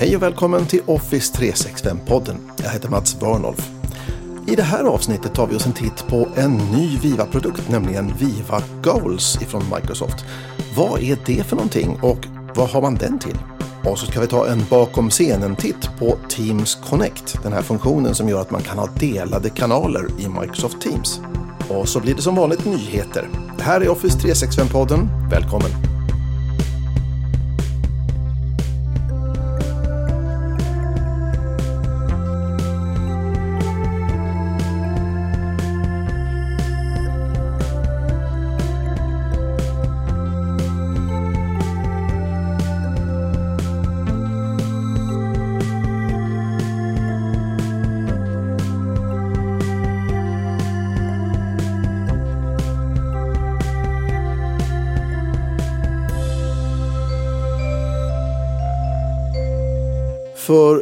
Hej 0.00 0.16
och 0.16 0.22
välkommen 0.22 0.66
till 0.66 0.80
Office 0.86 1.34
365-podden. 1.38 2.36
Jag 2.62 2.70
heter 2.70 2.88
Mats 2.88 3.22
Warnolf. 3.22 3.70
I 4.46 4.56
det 4.56 4.62
här 4.62 4.84
avsnittet 4.84 5.34
tar 5.34 5.46
vi 5.46 5.56
oss 5.56 5.66
en 5.66 5.72
titt 5.72 6.06
på 6.08 6.28
en 6.36 6.56
ny 6.56 6.98
Viva-produkt, 6.98 7.68
nämligen 7.68 8.12
Viva 8.18 8.62
Goals 8.82 9.42
ifrån 9.42 9.62
Microsoft. 9.74 10.24
Vad 10.76 11.00
är 11.02 11.18
det 11.26 11.46
för 11.46 11.56
någonting 11.56 11.98
och 12.02 12.26
vad 12.54 12.68
har 12.68 12.82
man 12.82 12.94
den 12.94 13.18
till? 13.18 13.38
Och 13.84 13.98
så 13.98 14.06
ska 14.06 14.20
vi 14.20 14.26
ta 14.26 14.46
en 14.46 14.64
bakom 14.70 15.10
scenen-titt 15.10 15.90
på 15.98 16.18
Teams 16.28 16.74
Connect, 16.74 17.42
den 17.42 17.52
här 17.52 17.62
funktionen 17.62 18.14
som 18.14 18.28
gör 18.28 18.40
att 18.40 18.50
man 18.50 18.62
kan 18.62 18.78
ha 18.78 18.86
delade 18.86 19.50
kanaler 19.50 20.06
i 20.18 20.28
Microsoft 20.28 20.80
Teams. 20.80 21.20
Och 21.68 21.88
så 21.88 22.00
blir 22.00 22.14
det 22.14 22.22
som 22.22 22.34
vanligt 22.34 22.64
nyheter. 22.64 23.28
Det 23.58 23.62
här 23.62 23.80
är 23.80 23.88
Office 23.88 24.18
365-podden. 24.18 25.30
Välkommen! 25.30 25.99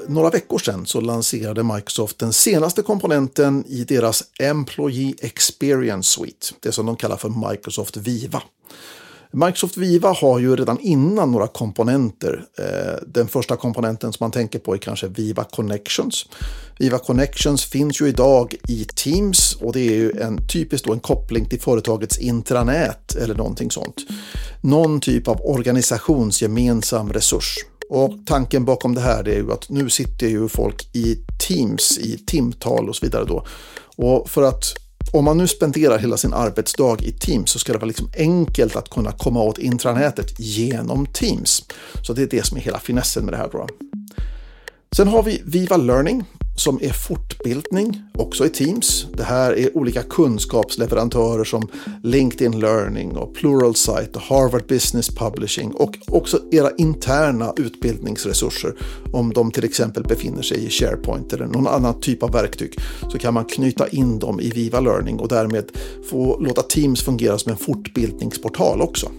Några 0.09 0.31
veckor 0.31 0.59
sedan 0.59 0.87
så 0.87 1.01
lanserade 1.01 1.63
Microsoft 1.63 2.19
den 2.19 2.33
senaste 2.33 2.83
komponenten 2.83 3.65
i 3.69 3.85
deras 3.85 4.25
Employee 4.41 5.15
Experience 5.21 6.11
Suite, 6.11 6.47
det 6.61 6.73
som 6.73 6.87
de 6.87 6.97
kallar 6.97 7.17
för 7.17 7.51
Microsoft 7.51 7.97
Viva. 7.97 8.43
Microsoft 9.31 9.77
Viva 9.77 10.13
har 10.13 10.39
ju 10.39 10.57
redan 10.57 10.81
innan 10.81 11.33
några 11.33 11.47
komponenter. 11.47 12.45
Eh, 12.59 13.03
den 13.07 13.29
första 13.29 13.57
komponenten 13.57 14.13
som 14.13 14.25
man 14.25 14.31
tänker 14.31 14.59
på 14.59 14.75
är 14.75 14.79
kanske 14.79 15.09
Viva 15.09 15.45
Connections. 15.45 16.27
Viva 16.79 16.99
Connections 16.99 17.65
finns 17.65 18.01
ju 18.01 18.09
idag 18.09 18.55
i 18.69 18.85
Teams 18.85 19.57
och 19.61 19.73
det 19.73 19.81
är 19.81 19.95
ju 19.95 20.21
en 20.21 20.47
typiskt 20.49 20.87
då 20.87 20.93
en 20.93 21.01
koppling 21.01 21.49
till 21.49 21.61
företagets 21.61 22.19
intranät 22.19 23.17
eller 23.17 23.35
någonting 23.35 23.71
sånt. 23.71 23.97
Någon 24.61 25.01
typ 25.01 25.29
av 25.29 25.41
organisationsgemensam 25.41 27.13
resurs. 27.13 27.59
Och 27.89 28.15
tanken 28.27 28.65
bakom 28.65 28.95
det 28.95 29.01
här 29.01 29.29
är 29.29 29.37
ju 29.37 29.53
att 29.53 29.69
nu 29.69 29.91
sitter 29.91 30.27
ju 30.27 30.49
folk 30.49 30.97
i 30.97 31.19
Teams, 31.49 31.99
i 31.99 32.19
timtal 32.27 32.89
och 32.89 32.97
så 32.97 33.07
vidare 33.07 33.25
då. 33.25 33.47
Och 33.97 34.31
för 34.31 34.43
att 34.43 34.65
om 35.13 35.25
man 35.25 35.39
nu 35.39 35.49
spenderar 35.49 35.99
hela 35.99 36.17
sin 36.17 36.33
arbetsdag 36.33 36.97
i 37.03 37.13
Teams 37.13 37.51
så 37.51 37.59
ska 37.59 37.73
det 37.73 37.79
vara 37.79 37.87
liksom 37.87 38.11
enkelt 38.19 38.77
att 38.77 38.91
kunna 38.91 39.13
komma 39.13 39.43
åt 39.43 39.59
intranätet 39.59 40.35
genom 40.39 41.07
Teams. 41.07 41.65
Så 42.03 42.13
det 42.13 42.23
är 42.23 42.27
det 42.27 42.47
som 42.47 42.57
är 42.57 42.61
hela 42.61 42.79
finessen 42.79 43.25
med 43.25 43.35
det 43.35 43.39
här. 43.39 43.49
Då. 43.53 43.67
Sen 44.97 45.09
har 45.09 45.23
vi 45.23 45.43
Viva 45.45 45.77
Learning 45.77 46.25
som 46.57 46.79
är 46.83 46.93
fortbildning, 46.93 48.03
också 48.15 48.47
i 48.47 48.49
Teams. 48.49 49.07
Det 49.19 49.25
här 49.25 49.59
är 49.59 49.77
olika 49.77 50.03
kunskapsleverantörer 50.03 51.45
som 51.45 51.69
LinkedIn 52.03 52.61
Learning 52.61 53.17
och 53.17 53.35
Pluralsight 53.35 54.17
och 54.17 54.23
Harvard 54.23 54.67
Business 54.67 55.09
Publishing 55.09 55.73
och 55.73 55.99
också 56.07 56.41
era 56.51 56.71
interna 56.79 57.53
utbildningsresurser. 57.57 58.75
Om 59.13 59.33
de 59.33 59.51
till 59.51 59.65
exempel 59.65 60.03
befinner 60.03 60.43
sig 60.43 60.65
i 60.67 60.71
SharePoint 60.71 61.33
eller 61.33 61.47
någon 61.47 61.67
annan 61.67 62.01
typ 62.01 62.23
av 62.23 62.33
verktyg 62.33 62.79
så 63.13 63.19
kan 63.19 63.35
man 63.35 63.45
knyta 63.45 63.89
in 63.89 64.19
dem 64.19 64.41
i 64.41 64.51
Viva 64.51 64.81
Learning 64.81 65.21
och 65.21 65.29
därmed 65.29 65.65
få 66.11 66.41
låta 66.41 66.63
Teams 66.63 67.03
fungera 67.03 67.39
som 67.39 67.53
en 67.53 67.59
fortbildningsportal 67.59 68.81
också. 68.81 69.11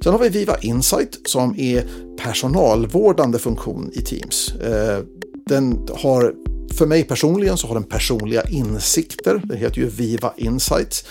Sen 0.00 0.12
har 0.12 0.18
vi 0.18 0.28
Viva 0.28 0.56
Insight 0.58 1.20
som 1.24 1.54
är 1.58 1.84
personalvårdande 2.18 3.38
funktion 3.38 3.90
i 3.92 4.00
Teams. 4.00 4.52
Eh, 4.54 5.04
den 5.46 5.88
har, 5.94 6.34
för 6.74 6.86
mig 6.86 7.04
personligen 7.04 7.56
så 7.56 7.66
har 7.66 7.74
den 7.74 7.84
personliga 7.84 8.42
insikter. 8.42 9.40
Det 9.44 9.56
heter 9.56 9.78
ju 9.78 9.88
Viva 9.88 10.32
Insights. 10.36 11.04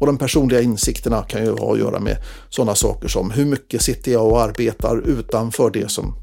Och 0.00 0.06
de 0.06 0.18
personliga 0.18 0.60
insikterna 0.60 1.22
kan 1.22 1.44
ju 1.44 1.50
ha 1.50 1.72
att 1.72 1.78
göra 1.78 2.00
med 2.00 2.16
sådana 2.48 2.74
saker 2.74 3.08
som 3.08 3.30
hur 3.30 3.44
mycket 3.44 3.82
sitter 3.82 4.12
jag 4.12 4.26
och 4.26 4.42
arbetar 4.42 5.02
utanför 5.08 5.70
det 5.70 5.90
som 5.90 6.14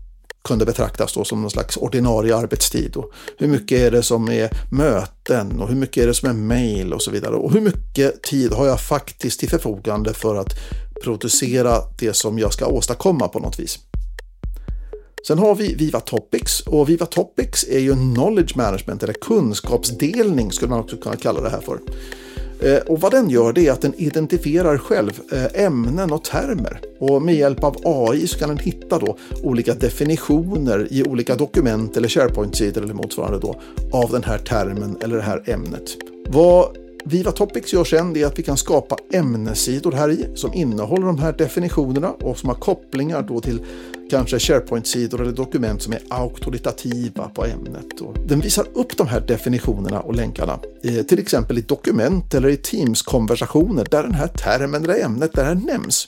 kunde 0.47 0.65
betraktas 0.65 1.13
då 1.13 1.23
som 1.23 1.41
någon 1.41 1.51
slags 1.51 1.77
ordinarie 1.77 2.35
arbetstid. 2.35 2.95
Och 2.95 3.11
hur 3.37 3.47
mycket 3.47 3.79
är 3.79 3.91
det 3.91 4.03
som 4.03 4.29
är 4.29 4.49
möten 4.71 5.61
och 5.61 5.67
hur 5.67 5.75
mycket 5.75 6.03
är 6.03 6.07
det 6.07 6.13
som 6.13 6.29
är 6.29 6.33
mail 6.33 6.93
och 6.93 7.01
så 7.01 7.11
vidare. 7.11 7.35
Och 7.35 7.53
hur 7.53 7.61
mycket 7.61 8.23
tid 8.23 8.53
har 8.53 8.67
jag 8.67 8.81
faktiskt 8.81 9.39
till 9.39 9.49
förfogande 9.49 10.13
för 10.13 10.35
att 10.35 10.53
producera 11.03 11.77
det 11.99 12.13
som 12.13 12.39
jag 12.39 12.53
ska 12.53 12.65
åstadkomma 12.65 13.27
på 13.27 13.39
något 13.39 13.59
vis. 13.59 13.79
Sen 15.27 15.39
har 15.39 15.55
vi 15.55 15.75
Viva 15.75 15.99
Topics 15.99 16.61
och 16.61 16.89
Viva 16.89 17.05
Topics 17.05 17.65
är 17.69 17.79
ju 17.79 17.93
knowledge 17.93 18.57
management 18.57 19.03
eller 19.03 19.13
kunskapsdelning 19.13 20.51
skulle 20.51 20.69
man 20.69 20.79
också 20.79 20.97
kunna 20.97 21.15
kalla 21.15 21.41
det 21.41 21.49
här 21.49 21.61
för. 21.61 21.79
Eh, 22.59 22.77
och 22.77 23.01
vad 23.01 23.11
den 23.11 23.29
gör 23.29 23.53
det 23.53 23.67
är 23.67 23.71
att 23.71 23.81
den 23.81 23.93
identifierar 23.97 24.77
själv 24.77 25.21
eh, 25.31 25.65
ämnen 25.65 26.11
och 26.11 26.23
termer. 26.23 26.81
Och 26.99 27.21
med 27.21 27.35
hjälp 27.35 27.63
av 27.63 27.77
AI 27.83 28.27
så 28.27 28.39
kan 28.39 28.49
den 28.49 28.57
hitta 28.57 28.99
då 28.99 29.17
olika 29.43 29.73
definitioner 29.73 30.87
i 30.91 31.03
olika 31.03 31.35
dokument 31.35 31.97
eller 31.97 32.07
SharePoint-sidor 32.07 32.83
eller 32.83 32.93
motsvarande 32.93 33.39
då 33.39 33.61
av 33.91 34.11
den 34.11 34.23
här 34.23 34.37
termen 34.37 34.97
eller 35.03 35.15
det 35.15 35.23
här 35.23 35.43
ämnet. 35.45 35.97
Vad 36.29 36.86
Viva 37.09 37.31
Topics 37.31 37.73
gör 37.73 37.83
sen 37.83 38.13
det 38.13 38.23
att 38.23 38.39
vi 38.39 38.43
kan 38.43 38.57
skapa 38.57 38.97
ämnessidor 39.13 39.91
här 39.91 40.11
i 40.11 40.27
som 40.35 40.53
innehåller 40.53 41.05
de 41.05 41.19
här 41.19 41.33
definitionerna 41.33 42.09
och 42.11 42.37
som 42.37 42.49
har 42.49 42.55
kopplingar 42.55 43.21
då 43.21 43.41
till 43.41 43.61
kanske 44.09 44.39
SharePoint-sidor 44.39 45.21
eller 45.21 45.31
dokument 45.31 45.81
som 45.81 45.93
är 45.93 45.99
auktoritativa 46.09 47.29
på 47.29 47.45
ämnet. 47.45 48.01
Och 48.01 48.15
den 48.25 48.39
visar 48.39 48.65
upp 48.73 48.97
de 48.97 49.07
här 49.07 49.21
definitionerna 49.21 49.99
och 49.99 50.15
länkarna, 50.15 50.59
eh, 50.83 51.03
till 51.03 51.19
exempel 51.19 51.57
i 51.57 51.61
dokument 51.61 52.33
eller 52.33 52.49
i 52.49 52.57
Teams-konversationer 52.57 53.87
där 53.91 54.03
den 54.03 54.13
här 54.13 54.27
termen 54.27 54.83
eller 54.83 55.05
ämnet 55.05 55.33
där 55.33 55.45
den 55.45 55.59
nämns. 55.59 56.07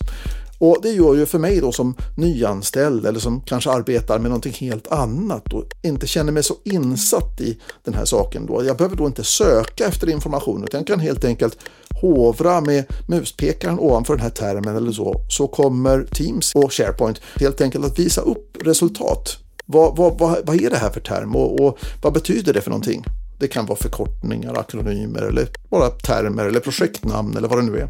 Och 0.60 0.78
det 0.82 0.90
gör 0.90 1.16
ju 1.16 1.26
för 1.26 1.40
mig 1.40 1.62
då 1.62 1.72
som 1.72 1.96
nyanställd 2.18 3.06
eller 3.06 3.20
som 3.20 3.42
kanske 3.42 3.72
arbetar 3.72 4.20
med 4.20 4.30
någonting 4.30 4.54
helt 4.54 4.88
annat 4.88 5.54
och 5.54 5.64
inte 5.82 6.08
känner 6.08 6.32
mig 6.32 6.44
så 6.44 6.56
insatt 6.64 7.42
i 7.42 7.60
den 7.84 7.94
här 7.94 8.06
saken 8.06 8.46
då. 8.46 8.66
Jag 8.66 8.78
behöver 8.78 8.96
då 8.96 9.08
inte 9.08 9.24
söka 9.24 9.86
efter 9.86 10.10
information 10.10 10.64
utan 10.64 10.80
jag 10.80 10.88
kan 10.88 11.00
helt 11.00 11.26
enkelt 11.26 11.58
hovra 12.02 12.62
med 12.62 12.86
muspekaren 13.08 13.80
ovanför 13.80 14.14
den 14.14 14.24
här 14.24 14.30
termen 14.30 14.76
eller 14.76 14.92
så. 14.92 15.22
Så 15.30 15.48
kommer 15.48 16.04
Teams 16.04 16.56
och 16.56 16.74
SharePoint 16.74 17.22
helt 17.36 17.62
enkelt 17.62 17.86
att 17.86 18.00
visa 18.00 18.22
upp 18.22 18.58
resultat. 18.64 19.38
Vad, 19.66 19.98
vad, 19.98 20.20
vad, 20.20 20.38
vad 20.46 20.62
är 20.62 20.70
det 20.70 20.78
här 20.78 20.90
för 20.90 21.02
term 21.02 21.36
och, 21.36 21.60
och 21.60 21.80
vad 22.02 22.14
betyder 22.14 22.54
det 22.54 22.62
för 22.62 22.70
någonting? 22.70 23.06
Det 23.40 23.48
kan 23.48 23.66
vara 23.66 23.78
förkortningar, 23.78 24.60
akronymer 24.60 25.22
eller 25.22 25.50
bara 25.70 25.90
termer 25.90 26.46
eller 26.46 26.60
projektnamn 26.60 27.38
eller 27.38 27.48
vad 27.48 27.58
det 27.58 27.64
nu 27.64 27.78
är 27.78 27.90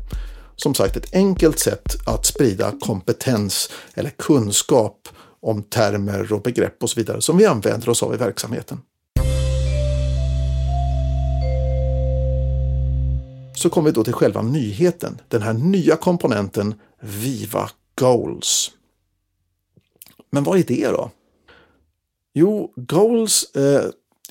som 0.62 0.76
sagt 0.76 0.98
ett 0.98 1.16
enkelt 1.16 1.60
sätt 1.60 1.96
att 2.06 2.26
sprida 2.26 2.74
kompetens 2.80 3.70
eller 3.94 4.10
kunskap 4.10 5.10
om 5.40 5.64
termer 5.64 6.34
och 6.34 6.42
begrepp 6.42 6.84
och 6.84 6.90
så 6.90 7.00
vidare 7.00 7.22
som 7.22 7.38
vi 7.38 7.46
använder 7.46 7.90
oss 7.90 8.04
av 8.04 8.14
i 8.14 8.18
verksamheten. 8.18 8.82
Så 13.56 13.70
kommer 13.70 13.90
vi 13.90 13.96
då 13.96 14.04
till 14.04 14.14
själva 14.14 14.42
nyheten, 14.42 15.22
den 15.28 15.42
här 15.42 15.54
nya 15.54 15.96
komponenten 15.96 16.74
Viva 17.00 17.70
Goals. 17.96 18.72
Men 20.32 20.44
vad 20.44 20.60
är 20.60 20.64
det 20.64 20.88
då? 20.88 21.12
Jo, 22.34 22.74
Goals 22.76 23.56
eh, 23.56 23.86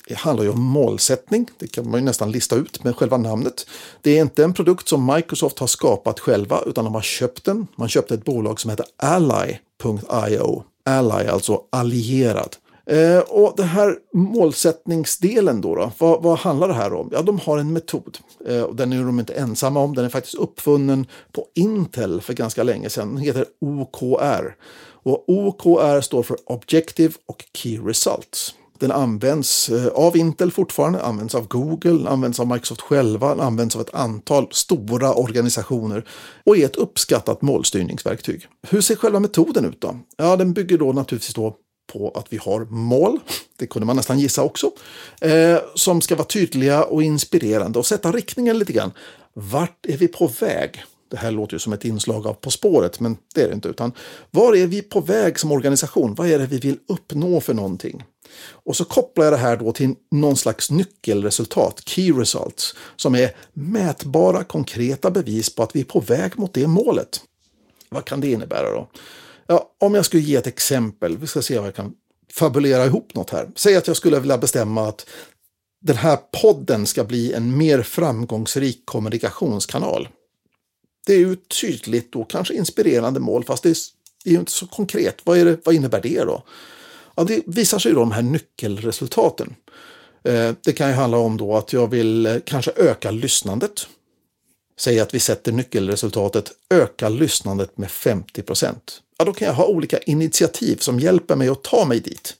det 0.09 0.15
handlar 0.15 0.43
ju 0.43 0.49
om 0.49 0.61
målsättning. 0.61 1.49
Det 1.57 1.67
kan 1.67 1.89
man 1.89 1.99
ju 1.99 2.05
nästan 2.05 2.31
lista 2.31 2.55
ut 2.55 2.83
med 2.83 2.95
själva 2.95 3.17
namnet. 3.17 3.65
Det 4.01 4.17
är 4.17 4.21
inte 4.21 4.43
en 4.43 4.53
produkt 4.53 4.87
som 4.87 5.13
Microsoft 5.15 5.59
har 5.59 5.67
skapat 5.67 6.19
själva 6.19 6.61
utan 6.65 6.85
de 6.85 6.93
har 6.95 7.01
köpt 7.01 7.45
den. 7.45 7.67
Man 7.75 7.89
köpte 7.89 8.13
ett 8.13 8.25
bolag 8.25 8.59
som 8.59 8.69
heter 8.69 8.85
Ally.io. 8.97 10.63
Ally, 10.85 11.27
alltså 11.27 11.61
allierad. 11.69 12.55
Eh, 12.85 13.19
och 13.19 13.53
den 13.57 13.67
här 13.67 13.95
målsättningsdelen 14.13 15.61
då, 15.61 15.75
då 15.75 15.91
vad, 15.97 16.23
vad, 16.23 16.39
handlar 16.39 16.67
det 16.67 16.73
här 16.73 16.93
om? 16.93 17.09
Ja, 17.11 17.21
de 17.21 17.39
har 17.39 17.57
en 17.57 17.73
metod. 17.73 18.17
Eh, 18.47 18.61
och 18.61 18.75
den 18.75 18.93
är 18.93 19.03
de 19.03 19.19
inte 19.19 19.33
ensamma 19.33 19.79
om. 19.79 19.95
Den 19.95 20.05
är 20.05 20.09
faktiskt 20.09 20.35
uppfunnen 20.35 21.05
på 21.31 21.45
Intel 21.55 22.21
för 22.21 22.33
ganska 22.33 22.63
länge 22.63 22.89
sedan. 22.89 23.15
Den 23.15 23.23
heter 23.23 23.45
OKR. 23.61 24.55
Och 25.03 25.23
OKR 25.27 26.01
står 26.01 26.23
för 26.23 26.37
Objective 26.45 27.13
och 27.25 27.45
Key 27.53 27.77
Results. 27.77 28.55
Den 28.79 28.91
används 28.91 29.69
eh, 29.69 29.87
av 29.87 30.17
Intel 30.17 30.51
fortfarande, 30.51 31.01
används 31.01 31.35
av 31.35 31.47
Google, 31.47 32.09
används 32.09 32.39
av 32.39 32.47
Microsoft 32.47 32.81
själva, 32.81 33.43
används 33.43 33.75
av 33.75 33.81
ett 33.81 33.93
antal 33.93 34.47
stora 34.51 35.13
organisationer 35.13 36.07
och 36.43 36.57
är 36.57 36.65
ett 36.65 36.75
uppskattat 36.75 37.41
målstyrningsverktyg. 37.41 38.47
Hur 38.67 38.81
ser 38.81 38.95
själva 38.95 39.19
metoden 39.19 39.65
ut 39.65 39.81
då? 39.81 39.99
Ja, 40.17 40.35
den 40.35 40.53
bygger 40.53 40.77
då 40.77 40.93
naturligtvis 40.93 41.35
då 41.35 41.55
på 41.93 42.11
att 42.15 42.33
vi 42.33 42.37
har 42.37 42.65
mål, 42.65 43.19
det 43.57 43.67
kunde 43.67 43.85
man 43.85 43.95
nästan 43.95 44.19
gissa 44.19 44.43
också, 44.43 44.71
eh, 45.21 45.57
som 45.75 46.01
ska 46.01 46.15
vara 46.15 46.27
tydliga 46.27 46.83
och 46.83 47.03
inspirerande 47.03 47.79
och 47.79 47.85
sätta 47.85 48.11
riktningen 48.11 48.59
lite 48.59 48.73
grann. 48.73 48.91
Vart 49.33 49.85
är 49.85 49.97
vi 49.97 50.07
på 50.07 50.27
väg? 50.39 50.83
Det 51.09 51.17
här 51.17 51.31
låter 51.31 51.53
ju 51.53 51.59
som 51.59 51.73
ett 51.73 51.85
inslag 51.85 52.27
av 52.27 52.33
På 52.33 52.51
spåret, 52.51 52.99
men 52.99 53.17
det 53.35 53.41
är 53.41 53.47
det 53.47 53.53
inte. 53.53 53.69
Utan 53.69 53.91
var 54.31 54.55
är 54.55 54.67
vi 54.67 54.81
på 54.81 55.01
väg 55.01 55.39
som 55.39 55.51
organisation? 55.51 56.15
Vad 56.15 56.27
är 56.27 56.39
det 56.39 56.45
vi 56.45 56.57
vill 56.57 56.77
uppnå 56.87 57.41
för 57.41 57.53
någonting? 57.53 58.03
Och 58.49 58.75
så 58.75 58.85
kopplar 58.85 59.25
jag 59.25 59.33
det 59.33 59.37
här 59.37 59.57
då 59.57 59.71
till 59.71 59.95
någon 60.11 60.37
slags 60.37 60.71
nyckelresultat, 60.71 61.81
key 61.85 62.11
results, 62.11 62.75
som 62.95 63.15
är 63.15 63.35
mätbara 63.53 64.43
konkreta 64.43 65.11
bevis 65.11 65.55
på 65.55 65.63
att 65.63 65.75
vi 65.75 65.79
är 65.79 65.85
på 65.85 65.99
väg 65.99 66.39
mot 66.39 66.53
det 66.53 66.67
målet. 66.67 67.21
Vad 67.89 68.05
kan 68.05 68.21
det 68.21 68.31
innebära 68.31 68.71
då? 68.71 68.89
Ja, 69.47 69.71
om 69.79 69.95
jag 69.95 70.05
skulle 70.05 70.23
ge 70.23 70.35
ett 70.35 70.47
exempel, 70.47 71.17
vi 71.17 71.27
ska 71.27 71.41
se 71.41 71.59
om 71.59 71.65
jag 71.65 71.75
kan 71.75 71.93
fabulera 72.33 72.85
ihop 72.85 73.15
något 73.15 73.29
här. 73.29 73.49
Säg 73.55 73.75
att 73.75 73.87
jag 73.87 73.97
skulle 73.97 74.19
vilja 74.19 74.37
bestämma 74.37 74.87
att 74.87 75.05
den 75.81 75.97
här 75.97 76.17
podden 76.41 76.85
ska 76.85 77.03
bli 77.03 77.33
en 77.33 77.57
mer 77.57 77.81
framgångsrik 77.81 78.85
kommunikationskanal. 78.85 80.07
Det 81.09 81.15
är 81.15 81.19
ju 81.19 81.35
tydligt 81.35 82.15
och 82.15 82.29
kanske 82.29 82.53
inspirerande 82.53 83.19
mål, 83.19 83.43
fast 83.43 83.63
det 83.63 83.69
är, 83.69 83.77
det 84.23 84.29
är 84.29 84.33
ju 84.33 84.39
inte 84.39 84.51
så 84.51 84.67
konkret. 84.67 85.17
Vad, 85.23 85.37
är 85.37 85.45
det, 85.45 85.57
vad 85.65 85.75
innebär 85.75 86.01
det 86.01 86.23
då? 86.23 86.43
Ja, 87.15 87.23
det 87.23 87.41
visar 87.45 87.79
sig 87.79 87.93
då 87.93 87.99
de 87.99 88.11
här 88.11 88.21
nyckelresultaten. 88.21 89.55
Eh, 90.23 90.51
det 90.63 90.73
kan 90.73 90.87
ju 90.87 90.93
handla 90.93 91.17
om 91.17 91.37
då 91.37 91.57
att 91.57 91.73
jag 91.73 91.87
vill 91.87 92.25
eh, 92.25 92.35
kanske 92.45 92.71
öka 92.75 93.11
lyssnandet. 93.11 93.87
Säg 94.79 94.99
att 94.99 95.13
vi 95.13 95.19
sätter 95.19 95.51
nyckelresultatet 95.51 96.51
öka 96.69 97.09
lyssnandet 97.09 97.77
med 97.77 97.91
50 97.91 98.41
procent. 98.41 99.01
Ja, 99.17 99.25
då 99.25 99.33
kan 99.33 99.47
jag 99.47 99.55
ha 99.55 99.65
olika 99.65 99.97
initiativ 99.97 100.77
som 100.77 100.99
hjälper 100.99 101.35
mig 101.35 101.49
att 101.49 101.63
ta 101.63 101.85
mig 101.85 101.99
dit. 101.99 102.33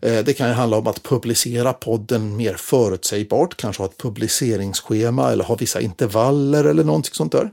Eh, 0.00 0.24
det 0.24 0.32
kan 0.32 0.48
ju 0.48 0.54
handla 0.54 0.76
om 0.76 0.86
att 0.86 1.02
publicera 1.02 1.72
podden 1.72 2.36
mer 2.36 2.54
förutsägbart, 2.54 3.56
kanske 3.56 3.82
ha 3.82 3.88
ett 3.88 3.98
publiceringsschema 3.98 5.32
eller 5.32 5.44
ha 5.44 5.54
vissa 5.54 5.80
intervaller 5.80 6.64
eller 6.64 6.84
någonting 6.84 7.14
sånt 7.14 7.32
där. 7.32 7.50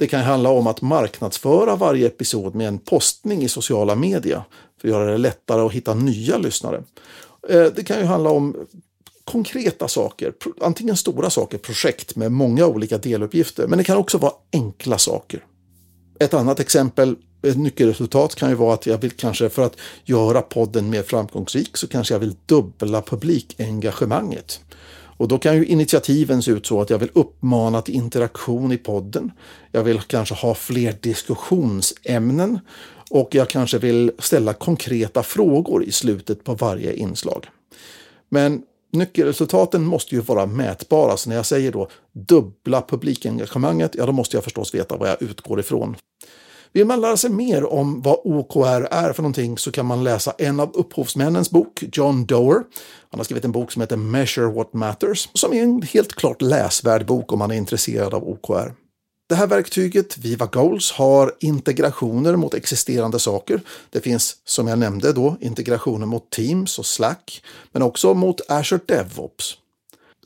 Det 0.00 0.06
kan 0.06 0.20
handla 0.20 0.50
om 0.50 0.66
att 0.66 0.82
marknadsföra 0.82 1.76
varje 1.76 2.06
episod 2.06 2.54
med 2.54 2.68
en 2.68 2.78
postning 2.78 3.42
i 3.42 3.48
sociala 3.48 3.94
medier 3.94 4.42
för 4.80 4.88
att 4.88 4.92
göra 4.92 5.10
det 5.10 5.18
lättare 5.18 5.60
att 5.60 5.72
hitta 5.72 5.94
nya 5.94 6.38
lyssnare. 6.38 6.82
Eh, 7.48 7.64
det 7.64 7.84
kan 7.84 7.98
ju 7.98 8.04
handla 8.04 8.30
om 8.30 8.56
konkreta 9.24 9.88
saker, 9.88 10.32
antingen 10.60 10.96
stora 10.96 11.30
saker, 11.30 11.58
projekt 11.58 12.16
med 12.16 12.32
många 12.32 12.66
olika 12.66 12.98
deluppgifter, 12.98 13.66
men 13.66 13.78
det 13.78 13.84
kan 13.84 13.96
också 13.96 14.18
vara 14.18 14.32
enkla 14.52 14.98
saker. 14.98 15.44
Ett 16.20 16.34
annat 16.34 16.60
exempel, 16.60 17.16
ett 17.42 17.58
nyckelresultat 17.58 18.34
kan 18.34 18.48
ju 18.48 18.54
vara 18.54 18.74
att 18.74 18.86
jag 18.86 18.98
vill 18.98 19.10
kanske 19.10 19.48
för 19.48 19.62
att 19.62 19.76
göra 20.04 20.42
podden 20.42 20.90
mer 20.90 21.02
framgångsrik 21.02 21.76
så 21.76 21.86
kanske 21.86 22.14
jag 22.14 22.18
vill 22.18 22.36
dubbla 22.46 23.02
publikengagemanget. 23.02 24.60
Och 25.20 25.28
då 25.28 25.38
kan 25.38 25.56
ju 25.56 25.66
initiativen 25.66 26.42
se 26.42 26.50
ut 26.50 26.66
så 26.66 26.80
att 26.80 26.90
jag 26.90 26.98
vill 26.98 27.10
uppmana 27.12 27.82
till 27.82 27.94
interaktion 27.94 28.72
i 28.72 28.76
podden. 28.76 29.32
Jag 29.72 29.84
vill 29.84 30.00
kanske 30.00 30.34
ha 30.34 30.54
fler 30.54 30.94
diskussionsämnen 31.00 32.58
och 33.10 33.34
jag 33.34 33.48
kanske 33.48 33.78
vill 33.78 34.12
ställa 34.18 34.52
konkreta 34.52 35.22
frågor 35.22 35.84
i 35.84 35.92
slutet 35.92 36.44
på 36.44 36.54
varje 36.54 36.92
inslag. 36.92 37.46
Men 38.28 38.62
nyckelresultaten 38.92 39.84
måste 39.84 40.14
ju 40.14 40.20
vara 40.20 40.46
mätbara, 40.46 41.16
så 41.16 41.28
när 41.28 41.36
jag 41.36 41.46
säger 41.46 41.72
då 41.72 41.88
dubbla 42.12 42.82
publikengagemanget, 42.82 43.94
ja 43.94 44.06
då 44.06 44.12
måste 44.12 44.36
jag 44.36 44.44
förstås 44.44 44.74
veta 44.74 44.96
vad 44.96 45.08
jag 45.08 45.22
utgår 45.22 45.60
ifrån. 45.60 45.96
Vill 46.72 46.86
man 46.86 47.00
lära 47.00 47.16
sig 47.16 47.30
mer 47.30 47.72
om 47.72 48.02
vad 48.02 48.18
OKR 48.24 48.88
är 48.90 49.12
för 49.12 49.22
någonting 49.22 49.58
så 49.58 49.72
kan 49.72 49.86
man 49.86 50.04
läsa 50.04 50.34
en 50.38 50.60
av 50.60 50.70
upphovsmännens 50.74 51.50
bok, 51.50 51.84
John 51.92 52.26
Doerr. 52.26 52.62
Han 53.10 53.20
har 53.20 53.24
skrivit 53.24 53.44
en 53.44 53.52
bok 53.52 53.72
som 53.72 53.80
heter 53.80 53.96
Measure 53.96 54.52
What 54.52 54.72
Matters, 54.72 55.28
som 55.34 55.52
är 55.52 55.62
en 55.62 55.82
helt 55.82 56.12
klart 56.12 56.42
läsvärd 56.42 57.06
bok 57.06 57.32
om 57.32 57.38
man 57.38 57.50
är 57.50 57.54
intresserad 57.54 58.14
av 58.14 58.28
OKR. 58.28 58.74
Det 59.28 59.34
här 59.34 59.46
verktyget, 59.46 60.18
Viva 60.18 60.46
Goals, 60.46 60.92
har 60.92 61.34
integrationer 61.40 62.36
mot 62.36 62.54
existerande 62.54 63.18
saker. 63.18 63.60
Det 63.90 64.00
finns, 64.00 64.36
som 64.44 64.68
jag 64.68 64.78
nämnde 64.78 65.12
då, 65.12 65.36
integrationer 65.40 66.06
mot 66.06 66.30
Teams 66.30 66.78
och 66.78 66.86
Slack, 66.86 67.42
men 67.72 67.82
också 67.82 68.14
mot 68.14 68.50
Azure 68.50 68.80
DevOps. 68.86 69.59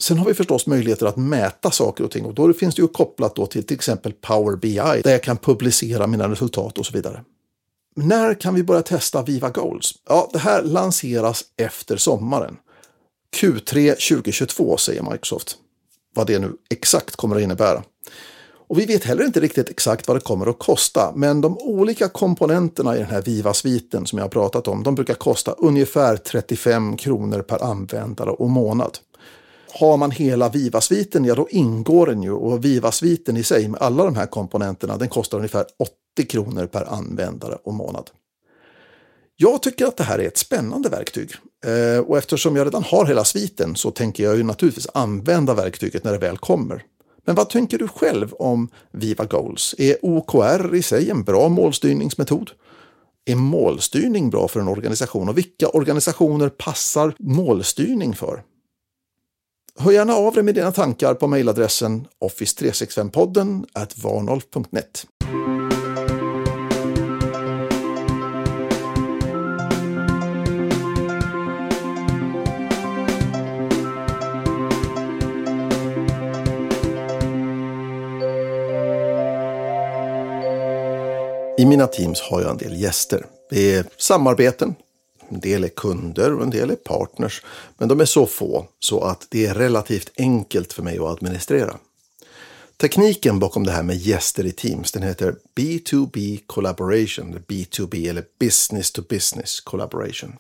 Sen 0.01 0.19
har 0.19 0.27
vi 0.27 0.35
förstås 0.35 0.67
möjligheter 0.67 1.07
att 1.07 1.17
mäta 1.17 1.71
saker 1.71 2.05
och 2.05 2.11
ting 2.11 2.25
och 2.25 2.35
då 2.35 2.53
finns 2.53 2.75
det 2.75 2.83
ju 2.83 2.89
kopplat 2.89 3.37
då 3.37 3.47
till 3.47 3.67
till 3.67 3.75
exempel 3.75 4.13
Power 4.13 4.57
BI 4.57 5.03
där 5.05 5.11
jag 5.11 5.23
kan 5.23 5.37
publicera 5.37 6.07
mina 6.07 6.29
resultat 6.29 6.79
och 6.79 6.87
så 6.87 6.93
vidare. 6.93 7.25
När 7.97 8.35
kan 8.35 8.55
vi 8.55 8.63
börja 8.63 8.83
testa 8.83 9.23
Viva 9.23 9.51
Goals? 9.51 9.95
Ja, 10.09 10.31
det 10.33 10.39
här 10.39 10.63
lanseras 10.63 11.45
efter 11.57 11.97
sommaren. 11.97 12.57
Q3 13.37 13.91
2022 13.91 14.77
säger 14.77 15.03
Microsoft. 15.03 15.57
Vad 16.15 16.27
det 16.27 16.39
nu 16.39 16.53
exakt 16.71 17.17
kommer 17.17 17.37
att 17.37 17.43
innebära. 17.43 17.83
Och 18.67 18.79
vi 18.79 18.87
vet 18.87 19.05
heller 19.05 19.25
inte 19.25 19.41
riktigt 19.41 19.71
exakt 19.71 20.09
vad 20.09 20.17
det 20.17 20.21
kommer 20.21 20.47
att 20.47 20.59
kosta, 20.59 21.13
men 21.17 21.41
de 21.41 21.59
olika 21.59 22.09
komponenterna 22.09 22.97
i 22.97 22.99
den 22.99 23.09
här 23.09 23.23
Viva-sviten 23.23 24.07
som 24.07 24.19
jag 24.19 24.25
har 24.25 24.31
pratat 24.31 24.69
om, 24.69 24.83
de 24.83 24.95
brukar 24.95 25.15
kosta 25.15 25.53
ungefär 25.53 26.17
35 26.17 26.97
kronor 26.97 27.43
per 27.43 27.65
användare 27.65 28.31
och 28.31 28.51
månad. 28.51 28.99
Har 29.81 29.97
man 29.97 30.11
hela 30.11 30.49
Viva-sviten, 30.49 31.25
ja 31.25 31.35
då 31.35 31.49
ingår 31.51 32.07
den 32.07 32.23
ju 32.23 32.33
och 32.33 32.65
Viva-sviten 32.65 33.37
i 33.37 33.43
sig 33.43 33.69
med 33.69 33.83
alla 33.83 34.05
de 34.05 34.17
här 34.17 34.27
komponenterna, 34.27 34.97
den 34.97 35.09
kostar 35.09 35.39
ungefär 35.39 35.67
80 36.17 36.29
kronor 36.29 36.67
per 36.67 36.85
användare 36.85 37.59
och 37.65 37.75
månad. 37.75 38.11
Jag 39.37 39.63
tycker 39.63 39.87
att 39.87 39.97
det 39.97 40.05
här 40.05 40.19
är 40.19 40.27
ett 40.27 40.39
spännande 40.39 40.89
verktyg 40.89 41.31
eh, 41.67 42.05
och 42.05 42.19
eftersom 42.19 42.57
jag 42.57 42.67
redan 42.67 42.83
har 42.83 43.07
hela 43.07 43.25
sviten 43.25 43.77
så 43.77 43.91
tänker 43.91 44.25
jag 44.25 44.37
ju 44.37 44.43
naturligtvis 44.43 44.89
använda 44.95 45.55
verktyget 45.55 46.05
när 46.05 46.13
det 46.13 46.19
väl 46.19 46.39
kommer. 46.39 46.83
Men 47.27 47.35
vad 47.35 47.51
tänker 47.51 47.79
du 47.79 47.89
själv 47.89 48.33
om 48.33 48.69
Viva 48.93 49.25
Goals? 49.25 49.75
Är 49.79 49.97
OKR 50.03 50.75
i 50.75 50.83
sig 50.83 51.11
en 51.11 51.25
bra 51.25 51.49
målstyrningsmetod? 51.49 52.51
Är 53.25 53.37
målstyrning 53.37 54.31
bra 54.31 54.49
för 54.49 54.61
en 54.61 54.69
organisation 54.69 55.29
och 55.29 55.39
vilka 55.39 55.69
organisationer 55.69 56.49
passar 56.49 57.15
målstyrning 57.19 58.15
för? 58.15 58.43
Hör 59.79 59.93
gärna 59.93 60.15
av 60.15 60.35
dig 60.35 60.43
med 60.43 60.55
dina 60.55 60.73
tankar 60.73 61.15
på 61.15 61.27
mejladressen 61.27 62.07
office365podden 62.21 63.65
varnolf.net. 64.03 65.07
I 81.59 81.67
mina 81.67 81.87
teams 81.87 82.21
har 82.21 82.41
jag 82.41 82.51
en 82.51 82.57
del 82.57 82.81
gäster. 82.81 83.27
Det 83.51 83.75
är 83.75 83.87
samarbeten, 83.97 84.75
en 85.29 85.41
del 85.41 85.65
är 85.65 85.69
kunder 85.69 86.35
och 86.35 86.43
en 86.43 86.51
del 86.51 86.71
är 86.71 86.77
partners. 86.77 87.43
Men 87.79 87.89
de 87.89 88.01
är 88.01 88.05
så 88.05 88.27
få 88.27 88.67
så 88.79 89.01
att 89.01 89.27
det 89.31 89.47
är 89.47 89.55
relativt 89.55 90.11
enkelt 90.17 90.73
för 90.73 90.83
mig 90.83 90.99
att 90.99 91.05
administrera. 91.05 91.77
Tekniken 92.77 93.39
bakom 93.39 93.65
det 93.65 93.73
här 93.73 93.83
med 93.83 93.97
gäster 93.97 94.47
i 94.47 94.53
Teams 94.53 94.93
den 94.93 95.03
heter 95.03 95.37
B2B 95.57 96.41
collaboration, 96.47 97.39
B2B 97.49 98.11
eller 98.11 98.25
business 98.41 98.93
to 98.93 99.03
business 99.09 99.61
collaboration. 99.61 100.37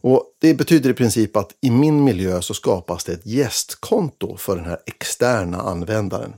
Och 0.00 0.24
Det 0.40 0.54
betyder 0.54 0.90
i 0.90 0.94
princip 0.94 1.36
att 1.36 1.54
i 1.60 1.70
min 1.70 2.04
miljö 2.04 2.42
så 2.42 2.54
skapas 2.54 3.04
det 3.04 3.12
ett 3.12 3.26
gästkonto 3.26 4.36
för 4.36 4.56
den 4.56 4.64
här 4.64 4.78
externa 4.86 5.60
användaren. 5.60 6.34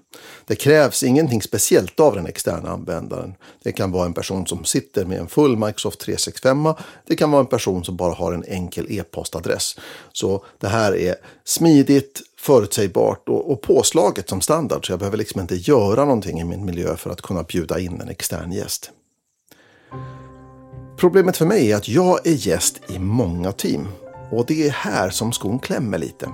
Det 0.46 0.56
krävs 0.56 1.02
ingenting 1.02 1.42
speciellt 1.42 2.00
av 2.00 2.14
den 2.14 2.26
externa 2.26 2.70
användaren. 2.70 3.34
Det 3.62 3.72
kan 3.72 3.92
vara 3.92 4.06
en 4.06 4.14
person 4.14 4.46
som 4.46 4.64
sitter 4.64 5.04
med 5.04 5.18
en 5.18 5.28
full 5.28 5.56
Microsoft 5.56 6.00
365. 6.00 6.74
Det 7.06 7.16
kan 7.16 7.30
vara 7.30 7.40
en 7.40 7.46
person 7.46 7.84
som 7.84 7.96
bara 7.96 8.14
har 8.14 8.32
en 8.32 8.44
enkel 8.44 8.86
e-postadress. 8.90 9.76
Så 10.12 10.44
det 10.58 10.68
här 10.68 10.96
är 10.96 11.14
smidigt, 11.44 12.20
förutsägbart 12.38 13.28
och, 13.28 13.52
och 13.52 13.62
påslaget 13.62 14.28
som 14.28 14.40
standard. 14.40 14.86
Så 14.86 14.92
jag 14.92 14.98
behöver 14.98 15.18
liksom 15.18 15.40
inte 15.40 15.56
göra 15.56 16.04
någonting 16.04 16.40
i 16.40 16.44
min 16.44 16.64
miljö 16.64 16.96
för 16.96 17.10
att 17.10 17.22
kunna 17.22 17.42
bjuda 17.42 17.80
in 17.80 18.00
en 18.00 18.08
extern 18.08 18.52
gäst. 18.52 18.90
Problemet 21.00 21.36
för 21.36 21.46
mig 21.46 21.72
är 21.72 21.76
att 21.76 21.88
jag 21.88 22.26
är 22.26 22.48
gäst 22.48 22.80
i 22.88 22.98
många 22.98 23.52
team 23.52 23.88
och 24.30 24.46
det 24.46 24.66
är 24.66 24.70
här 24.70 25.10
som 25.10 25.32
skon 25.32 25.58
klämmer 25.58 25.98
lite. 25.98 26.28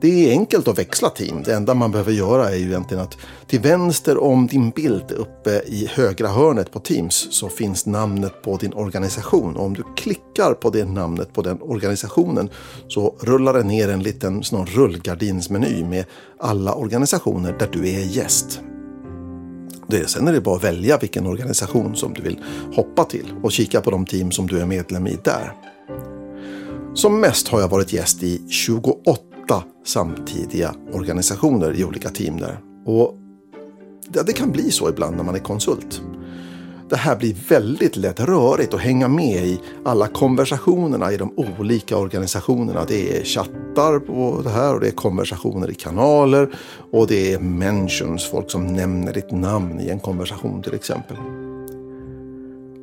Det 0.00 0.08
är 0.08 0.30
enkelt 0.30 0.68
att 0.68 0.78
växla 0.78 1.10
team. 1.10 1.42
Det 1.42 1.54
enda 1.54 1.74
man 1.74 1.90
behöver 1.90 2.12
göra 2.12 2.50
är 2.50 2.56
ju 2.56 2.66
egentligen 2.66 3.02
att 3.02 3.16
till 3.46 3.60
vänster 3.60 4.22
om 4.22 4.46
din 4.46 4.70
bild 4.70 5.12
uppe 5.12 5.50
i 5.50 5.90
högra 5.94 6.28
hörnet 6.28 6.72
på 6.72 6.80
Teams 6.80 7.28
så 7.30 7.48
finns 7.48 7.86
namnet 7.86 8.42
på 8.42 8.56
din 8.56 8.72
organisation. 8.72 9.56
Och 9.56 9.64
om 9.64 9.74
du 9.74 9.84
klickar 9.96 10.54
på 10.54 10.70
det 10.70 10.84
namnet 10.84 11.32
på 11.32 11.42
den 11.42 11.62
organisationen 11.62 12.50
så 12.88 13.14
rullar 13.20 13.54
det 13.54 13.62
ner 13.62 13.88
en 13.88 14.02
liten 14.02 14.42
sån 14.42 14.66
rullgardinsmeny 14.66 15.84
med 15.84 16.04
alla 16.38 16.74
organisationer 16.74 17.56
där 17.58 17.68
du 17.72 17.88
är 17.88 18.04
gäst. 18.04 18.60
Det, 19.90 20.08
sen 20.08 20.28
är 20.28 20.32
det 20.32 20.40
bara 20.40 20.56
att 20.56 20.64
välja 20.64 20.98
vilken 20.98 21.26
organisation 21.26 21.96
som 21.96 22.14
du 22.14 22.22
vill 22.22 22.40
hoppa 22.74 23.04
till 23.04 23.34
och 23.42 23.52
kika 23.52 23.80
på 23.80 23.90
de 23.90 24.06
team 24.06 24.30
som 24.30 24.46
du 24.46 24.60
är 24.60 24.66
medlem 24.66 25.06
i 25.06 25.18
där. 25.24 25.52
Som 26.94 27.20
mest 27.20 27.48
har 27.48 27.60
jag 27.60 27.68
varit 27.68 27.92
gäst 27.92 28.22
i 28.22 28.48
28 28.48 29.18
samtidiga 29.86 30.74
organisationer 30.92 31.80
i 31.80 31.84
olika 31.84 32.08
team 32.08 32.36
där. 32.36 32.58
Och 32.84 33.14
det 34.26 34.32
kan 34.32 34.50
bli 34.50 34.70
så 34.70 34.88
ibland 34.88 35.16
när 35.16 35.24
man 35.24 35.34
är 35.34 35.38
konsult. 35.38 36.02
Det 36.90 36.96
här 36.96 37.16
blir 37.16 37.36
väldigt 37.48 37.96
lätt 37.96 38.20
rörigt 38.20 38.74
att 38.74 38.80
hänga 38.80 39.08
med 39.08 39.46
i 39.46 39.60
alla 39.84 40.06
konversationerna 40.06 41.12
i 41.12 41.16
de 41.16 41.32
olika 41.36 41.96
organisationerna. 41.96 42.84
Det 42.88 43.18
är 43.18 43.24
chattar 43.24 43.98
på 43.98 44.40
det 44.44 44.50
här 44.50 44.74
och 44.74 44.80
det 44.80 44.88
är 44.88 44.92
konversationer 44.92 45.70
i 45.70 45.74
kanaler 45.74 46.48
och 46.92 47.06
det 47.06 47.32
är 47.32 47.38
mentions, 47.38 48.24
folk 48.30 48.50
som 48.50 48.66
nämner 48.66 49.12
ditt 49.12 49.30
namn 49.30 49.80
i 49.80 49.88
en 49.88 50.00
konversation 50.00 50.62
till 50.62 50.74
exempel. 50.74 51.16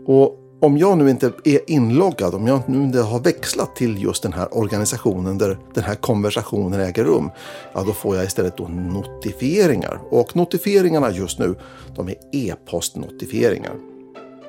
Och 0.05 0.41
om 0.59 0.77
jag 0.77 0.97
nu 0.97 1.09
inte 1.09 1.31
är 1.43 1.59
inloggad, 1.67 2.33
om 2.33 2.47
jag 2.47 2.69
nu 2.69 2.83
inte 2.83 2.99
har 2.99 3.19
växlat 3.19 3.75
till 3.75 4.03
just 4.03 4.23
den 4.23 4.33
här 4.33 4.57
organisationen 4.57 5.37
där 5.37 5.57
den 5.73 5.83
här 5.83 5.95
konversationen 5.95 6.79
äger 6.79 7.03
rum, 7.03 7.29
ja 7.73 7.83
då 7.83 7.93
får 7.93 8.15
jag 8.15 8.25
istället 8.25 8.57
då 8.57 8.67
notifieringar. 8.67 9.99
Och 10.09 10.35
notifieringarna 10.35 11.11
just 11.11 11.39
nu, 11.39 11.55
de 11.95 12.07
är 12.07 12.15
e-postnotifieringar. 12.31 13.94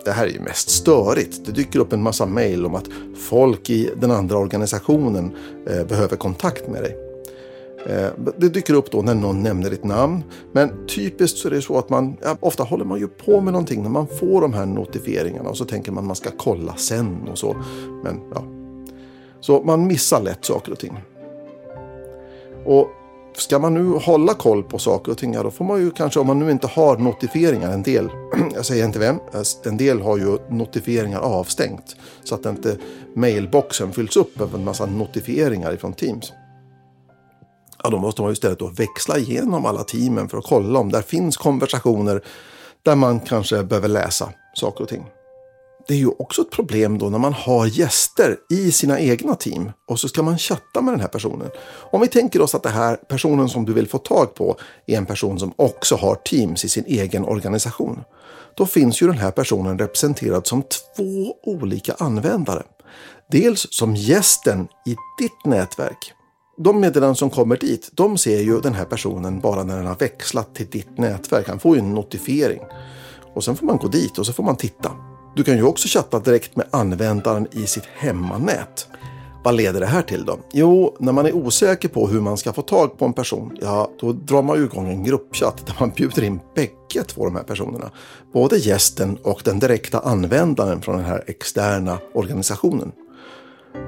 Det 0.06 0.12
här 0.12 0.26
är 0.26 0.30
ju 0.30 0.40
mest 0.40 0.70
störigt. 0.70 1.44
Det 1.44 1.52
dyker 1.52 1.78
upp 1.78 1.92
en 1.92 2.02
massa 2.02 2.26
mejl 2.26 2.66
om 2.66 2.74
att 2.74 2.88
folk 3.16 3.70
i 3.70 3.90
den 3.96 4.10
andra 4.10 4.38
organisationen 4.38 5.36
eh, 5.70 5.86
behöver 5.86 6.16
kontakt 6.16 6.68
med 6.68 6.82
dig. 6.82 6.96
Eh, 7.86 8.08
det 8.36 8.48
dyker 8.48 8.74
upp 8.74 8.90
då 8.90 9.02
när 9.02 9.14
någon 9.14 9.42
nämner 9.42 9.70
ditt 9.70 9.84
namn. 9.84 10.24
Men 10.52 10.86
typiskt 10.86 11.38
så 11.38 11.48
är 11.48 11.52
det 11.52 11.62
så 11.62 11.78
att 11.78 11.90
man, 11.90 12.16
ja, 12.22 12.36
ofta 12.40 12.62
håller 12.62 12.84
man 12.84 12.98
ju 12.98 13.08
på 13.08 13.40
med 13.40 13.52
någonting 13.52 13.82
när 13.82 13.90
man 13.90 14.06
får 14.06 14.40
de 14.40 14.52
här 14.52 14.66
notifieringarna 14.66 15.50
och 15.50 15.56
så 15.56 15.64
tänker 15.64 15.92
man 15.92 16.04
att 16.04 16.06
man 16.06 16.16
ska 16.16 16.30
kolla 16.38 16.76
sen 16.76 17.28
och 17.28 17.38
så. 17.38 17.56
Men 18.04 18.20
ja. 18.34 18.44
Så 19.40 19.62
man 19.62 19.86
missar 19.86 20.22
lätt 20.22 20.44
saker 20.44 20.72
och 20.72 20.78
ting. 20.78 20.98
Och 22.64 22.90
ska 23.36 23.58
man 23.58 23.74
nu 23.74 23.98
hålla 23.98 24.34
koll 24.34 24.62
på 24.62 24.78
saker 24.78 25.12
och 25.12 25.18
ting, 25.18 25.34
ja, 25.34 25.42
då 25.42 25.50
får 25.50 25.64
man 25.64 25.80
ju 25.80 25.90
kanske, 25.90 26.20
om 26.20 26.26
man 26.26 26.38
nu 26.38 26.50
inte 26.50 26.66
har 26.66 26.96
notifieringar, 26.96 27.72
en 27.72 27.82
del, 27.82 28.10
jag 28.54 28.66
säger 28.66 28.84
inte 28.84 28.98
vem, 28.98 29.16
eh, 29.16 29.42
en 29.64 29.76
del 29.76 30.00
har 30.00 30.18
ju 30.18 30.38
notifieringar 30.50 31.20
avstängt. 31.20 31.96
Så 32.24 32.34
att 32.34 32.46
inte 32.46 32.76
mailboxen 33.14 33.92
fylls 33.92 34.16
upp 34.16 34.40
av 34.40 34.54
en 34.54 34.64
massa 34.64 34.86
notifieringar 34.86 35.74
ifrån 35.74 35.92
Teams 35.92 36.32
ja, 37.86 37.90
då 37.90 37.98
måste 37.98 38.22
man 38.22 38.32
istället 38.32 38.58
då 38.58 38.66
växla 38.66 39.18
igenom 39.18 39.66
alla 39.66 39.84
teamen 39.84 40.28
för 40.28 40.38
att 40.38 40.46
kolla 40.46 40.78
om 40.78 40.92
där 40.92 41.02
finns 41.02 41.36
konversationer 41.36 42.24
där 42.82 42.96
man 42.96 43.20
kanske 43.20 43.62
behöver 43.62 43.88
läsa 43.88 44.32
saker 44.54 44.82
och 44.82 44.88
ting. 44.88 45.04
Det 45.88 45.94
är 45.94 45.98
ju 45.98 46.10
också 46.18 46.42
ett 46.42 46.50
problem 46.50 46.98
då 46.98 47.10
när 47.10 47.18
man 47.18 47.32
har 47.32 47.66
gäster 47.66 48.36
i 48.50 48.72
sina 48.72 49.00
egna 49.00 49.34
team 49.34 49.70
och 49.88 50.00
så 50.00 50.08
ska 50.08 50.22
man 50.22 50.38
chatta 50.38 50.80
med 50.80 50.94
den 50.94 51.00
här 51.00 51.08
personen. 51.08 51.50
Om 51.92 52.00
vi 52.00 52.08
tänker 52.08 52.40
oss 52.40 52.54
att 52.54 52.62
den 52.62 52.72
här 52.72 52.96
personen 52.96 53.48
som 53.48 53.64
du 53.64 53.72
vill 53.72 53.88
få 53.88 53.98
tag 53.98 54.34
på 54.34 54.56
är 54.86 54.96
en 54.96 55.06
person 55.06 55.38
som 55.38 55.52
också 55.56 55.96
har 55.96 56.14
teams 56.14 56.64
i 56.64 56.68
sin 56.68 56.84
egen 56.86 57.24
organisation. 57.24 58.00
Då 58.56 58.66
finns 58.66 59.02
ju 59.02 59.06
den 59.06 59.18
här 59.18 59.30
personen 59.30 59.78
representerad 59.78 60.46
som 60.46 60.62
två 60.62 61.34
olika 61.42 61.94
användare. 61.98 62.62
Dels 63.30 63.66
som 63.70 63.96
gästen 63.96 64.68
i 64.86 64.96
ditt 65.20 65.44
nätverk 65.44 66.12
de 66.58 66.80
meddelanden 66.80 67.16
som 67.16 67.30
kommer 67.30 67.56
dit, 67.56 67.90
de 67.92 68.18
ser 68.18 68.40
ju 68.40 68.60
den 68.60 68.74
här 68.74 68.84
personen 68.84 69.40
bara 69.40 69.64
när 69.64 69.76
den 69.76 69.86
har 69.86 69.96
växlat 69.96 70.54
till 70.54 70.70
ditt 70.70 70.98
nätverk. 70.98 71.48
Han 71.48 71.58
får 71.58 71.76
ju 71.76 71.82
en 71.82 71.94
notifiering. 71.94 72.60
Och 73.34 73.44
sen 73.44 73.56
får 73.56 73.66
man 73.66 73.76
gå 73.76 73.88
dit 73.88 74.18
och 74.18 74.26
så 74.26 74.32
får 74.32 74.42
man 74.42 74.56
titta. 74.56 74.92
Du 75.36 75.44
kan 75.44 75.56
ju 75.56 75.62
också 75.62 75.88
chatta 75.88 76.20
direkt 76.20 76.56
med 76.56 76.66
användaren 76.70 77.46
i 77.52 77.66
sitt 77.66 77.84
hemmanät. 77.96 78.88
Vad 79.44 79.54
leder 79.54 79.80
det 79.80 79.86
här 79.86 80.02
till 80.02 80.24
då? 80.24 80.38
Jo, 80.52 80.96
när 81.00 81.12
man 81.12 81.26
är 81.26 81.36
osäker 81.36 81.88
på 81.88 82.08
hur 82.08 82.20
man 82.20 82.36
ska 82.36 82.52
få 82.52 82.62
tag 82.62 82.98
på 82.98 83.04
en 83.04 83.12
person, 83.12 83.56
ja, 83.60 83.90
då 84.00 84.12
drar 84.12 84.42
man 84.42 84.56
ju 84.58 84.64
igång 84.64 84.88
en 84.88 85.04
gruppchatt 85.04 85.66
där 85.66 85.76
man 85.80 85.90
bjuder 85.90 86.24
in 86.24 86.40
bägge 86.54 87.04
två 87.06 87.24
de 87.24 87.36
här 87.36 87.42
personerna. 87.42 87.90
Både 88.32 88.56
gästen 88.56 89.18
och 89.22 89.42
den 89.44 89.58
direkta 89.58 89.98
användaren 89.98 90.82
från 90.82 90.96
den 90.96 91.04
här 91.04 91.24
externa 91.26 91.98
organisationen. 92.14 92.92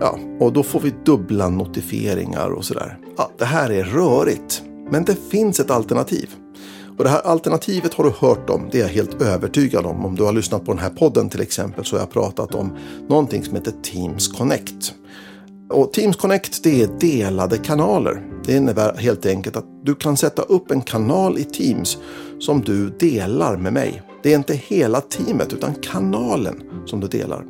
Ja, 0.00 0.18
och 0.40 0.52
då 0.52 0.62
får 0.62 0.80
vi 0.80 0.94
dubbla 1.04 1.48
notifieringar 1.48 2.50
och 2.50 2.64
sådär. 2.64 2.98
Ja, 3.16 3.30
det 3.38 3.44
här 3.44 3.70
är 3.70 3.84
rörigt, 3.84 4.62
men 4.90 5.04
det 5.04 5.16
finns 5.30 5.60
ett 5.60 5.70
alternativ. 5.70 6.30
Och 6.98 7.04
det 7.04 7.10
här 7.10 7.20
alternativet 7.20 7.94
har 7.94 8.04
du 8.04 8.12
hört 8.18 8.50
om, 8.50 8.68
det 8.72 8.78
är 8.78 8.82
jag 8.82 8.88
helt 8.88 9.22
övertygad 9.22 9.86
om. 9.86 10.04
Om 10.04 10.14
du 10.14 10.22
har 10.22 10.32
lyssnat 10.32 10.64
på 10.64 10.72
den 10.72 10.82
här 10.82 10.90
podden 10.90 11.28
till 11.28 11.40
exempel 11.40 11.84
så 11.84 11.96
har 11.96 12.00
jag 12.00 12.10
pratat 12.10 12.54
om 12.54 12.76
någonting 13.08 13.44
som 13.44 13.54
heter 13.54 13.72
Teams 13.82 14.28
Connect. 14.28 14.94
Och 15.70 15.92
Teams 15.92 16.16
Connect 16.16 16.62
det 16.62 16.82
är 16.82 16.88
delade 17.00 17.58
kanaler. 17.58 18.22
Det 18.44 18.56
innebär 18.56 18.96
helt 18.96 19.26
enkelt 19.26 19.56
att 19.56 19.64
du 19.84 19.94
kan 19.94 20.16
sätta 20.16 20.42
upp 20.42 20.70
en 20.70 20.80
kanal 20.80 21.38
i 21.38 21.44
Teams 21.44 21.98
som 22.38 22.60
du 22.60 22.90
delar 22.90 23.56
med 23.56 23.72
mig. 23.72 24.02
Det 24.22 24.32
är 24.32 24.36
inte 24.36 24.54
hela 24.54 25.00
teamet 25.00 25.52
utan 25.52 25.74
kanalen 25.74 26.62
som 26.86 27.00
du 27.00 27.06
delar. 27.06 27.44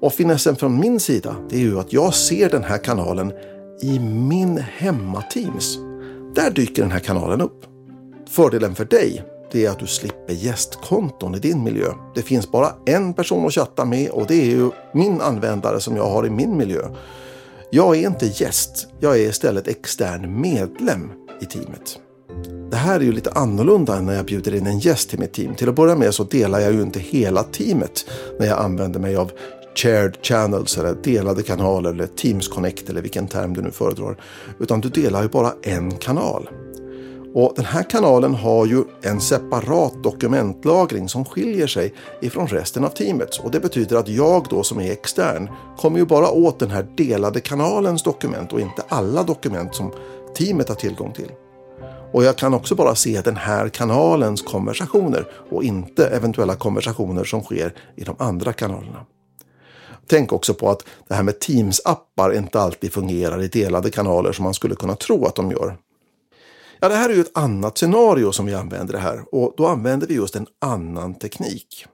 Och 0.00 0.12
finessen 0.12 0.56
från 0.56 0.80
min 0.80 1.00
sida 1.00 1.36
det 1.50 1.56
är 1.56 1.60
ju 1.60 1.78
att 1.78 1.92
jag 1.92 2.14
ser 2.14 2.50
den 2.50 2.64
här 2.64 2.78
kanalen 2.78 3.32
i 3.82 3.98
min 3.98 4.58
hemma-Teams. 4.58 5.78
Där 6.34 6.50
dyker 6.50 6.82
den 6.82 6.92
här 6.92 7.00
kanalen 7.00 7.40
upp. 7.40 7.64
Fördelen 8.30 8.74
för 8.74 8.84
dig 8.84 9.24
det 9.52 9.66
är 9.66 9.70
att 9.70 9.78
du 9.78 9.86
slipper 9.86 10.34
gästkonton 10.34 11.34
i 11.34 11.38
din 11.38 11.64
miljö. 11.64 11.92
Det 12.14 12.22
finns 12.22 12.50
bara 12.50 12.74
en 12.86 13.14
person 13.14 13.46
att 13.46 13.54
chatta 13.54 13.84
med 13.84 14.10
och 14.10 14.26
det 14.26 14.34
är 14.34 14.46
ju 14.46 14.70
min 14.94 15.20
användare 15.20 15.80
som 15.80 15.96
jag 15.96 16.10
har 16.10 16.26
i 16.26 16.30
min 16.30 16.56
miljö. 16.56 16.88
Jag 17.70 17.96
är 17.96 18.06
inte 18.06 18.26
gäst, 18.26 18.86
jag 19.00 19.18
är 19.18 19.28
istället 19.28 19.68
extern 19.68 20.40
medlem 20.40 21.12
i 21.40 21.44
teamet. 21.44 21.98
Det 22.70 22.76
här 22.76 23.00
är 23.00 23.04
ju 23.04 23.12
lite 23.12 23.30
annorlunda 23.30 23.96
än 23.96 24.06
när 24.06 24.14
jag 24.14 24.26
bjuder 24.26 24.54
in 24.54 24.66
en 24.66 24.78
gäst 24.78 25.10
till 25.10 25.18
mitt 25.18 25.32
team. 25.32 25.54
Till 25.54 25.68
att 25.68 25.74
börja 25.74 25.96
med 25.96 26.14
så 26.14 26.24
delar 26.24 26.60
jag 26.60 26.72
ju 26.72 26.82
inte 26.82 27.00
hela 27.00 27.42
teamet 27.42 28.06
när 28.38 28.46
jag 28.46 28.58
använder 28.58 29.00
mig 29.00 29.16
av 29.16 29.30
shared 29.74 30.16
channels 30.22 30.78
eller 30.78 30.94
delade 30.94 31.42
kanaler 31.42 31.90
eller 31.90 32.06
Teams 32.06 32.48
Connect 32.48 32.90
eller 32.90 33.02
vilken 33.02 33.28
term 33.28 33.54
du 33.54 33.62
nu 33.62 33.70
föredrar. 33.70 34.16
Utan 34.58 34.80
du 34.80 34.88
delar 34.88 35.22
ju 35.22 35.28
bara 35.28 35.52
en 35.62 35.96
kanal. 35.96 36.48
Och 37.34 37.52
den 37.56 37.64
här 37.64 37.82
kanalen 37.82 38.34
har 38.34 38.66
ju 38.66 38.84
en 39.02 39.20
separat 39.20 40.02
dokumentlagring 40.02 41.08
som 41.08 41.24
skiljer 41.24 41.66
sig 41.66 41.94
ifrån 42.20 42.46
resten 42.46 42.84
av 42.84 42.88
teamet. 42.88 43.36
Och 43.36 43.50
det 43.50 43.60
betyder 43.60 43.96
att 43.96 44.08
jag 44.08 44.46
då 44.50 44.62
som 44.62 44.80
är 44.80 44.92
extern 44.92 45.50
kommer 45.78 45.98
ju 45.98 46.04
bara 46.04 46.30
åt 46.30 46.58
den 46.58 46.70
här 46.70 46.86
delade 46.96 47.40
kanalens 47.40 48.02
dokument 48.02 48.52
och 48.52 48.60
inte 48.60 48.82
alla 48.88 49.22
dokument 49.22 49.74
som 49.74 49.92
teamet 50.36 50.68
har 50.68 50.76
tillgång 50.76 51.12
till. 51.12 51.32
Och 52.12 52.24
jag 52.24 52.36
kan 52.36 52.54
också 52.54 52.74
bara 52.74 52.94
se 52.94 53.20
den 53.20 53.36
här 53.36 53.68
kanalens 53.68 54.42
konversationer 54.42 55.26
och 55.50 55.64
inte 55.64 56.06
eventuella 56.06 56.54
konversationer 56.54 57.24
som 57.24 57.42
sker 57.42 57.74
i 57.96 58.04
de 58.04 58.16
andra 58.18 58.52
kanalerna. 58.52 59.06
Tänk 60.06 60.32
också 60.32 60.54
på 60.54 60.70
att 60.70 60.84
det 61.08 61.14
här 61.14 61.22
med 61.22 61.38
Teams-appar 61.38 62.36
inte 62.36 62.60
alltid 62.60 62.92
fungerar 62.92 63.42
i 63.42 63.48
delade 63.48 63.90
kanaler 63.90 64.32
som 64.32 64.44
man 64.44 64.54
skulle 64.54 64.74
kunna 64.74 64.96
tro 64.96 65.24
att 65.24 65.34
de 65.34 65.50
gör. 65.50 65.76
Ja, 66.80 66.88
det 66.88 66.94
här 66.94 67.10
är 67.10 67.14
ju 67.14 67.20
ett 67.20 67.38
annat 67.38 67.78
scenario 67.78 68.32
som 68.32 68.46
vi 68.46 68.54
använder 68.54 68.92
det 68.92 69.00
här 69.00 69.34
och 69.34 69.54
då 69.56 69.66
använder 69.66 70.06
vi 70.06 70.14
just 70.14 70.36
en 70.36 70.46
annan 70.60 71.14
teknik. 71.14 71.86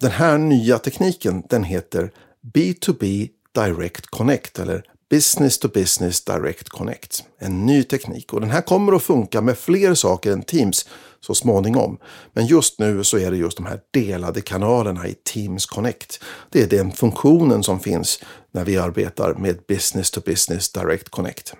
Den 0.00 0.10
här 0.10 0.38
nya 0.38 0.78
tekniken 0.78 1.42
den 1.48 1.64
heter 1.64 2.10
B2B 2.54 3.28
Direct 3.54 4.06
Connect 4.06 4.58
eller 4.58 4.84
Business 5.10 5.58
to 5.58 5.68
Business 5.68 6.24
Direct 6.24 6.68
Connect. 6.68 7.24
En 7.38 7.66
ny 7.66 7.82
teknik 7.82 8.32
och 8.32 8.40
den 8.40 8.50
här 8.50 8.60
kommer 8.60 8.92
att 8.92 9.02
funka 9.02 9.40
med 9.40 9.58
fler 9.58 9.94
saker 9.94 10.32
än 10.32 10.42
Teams 10.42 10.88
så 11.20 11.34
småningom. 11.34 11.98
Men 12.32 12.46
just 12.46 12.78
nu 12.78 13.04
så 13.04 13.18
är 13.18 13.30
det 13.30 13.36
just 13.36 13.56
de 13.56 13.66
här 13.66 13.80
delade 13.90 14.40
kanalerna 14.40 15.08
i 15.08 15.14
Teams 15.14 15.66
Connect. 15.66 16.24
Det 16.50 16.62
är 16.62 16.66
den 16.66 16.92
funktionen 16.92 17.62
som 17.62 17.80
finns 17.80 18.20
när 18.52 18.64
vi 18.64 18.78
arbetar 18.78 19.34
med 19.34 19.58
Business 19.68 20.10
to 20.10 20.20
Business 20.20 20.72
Direct 20.72 21.08
Connect. 21.08 21.54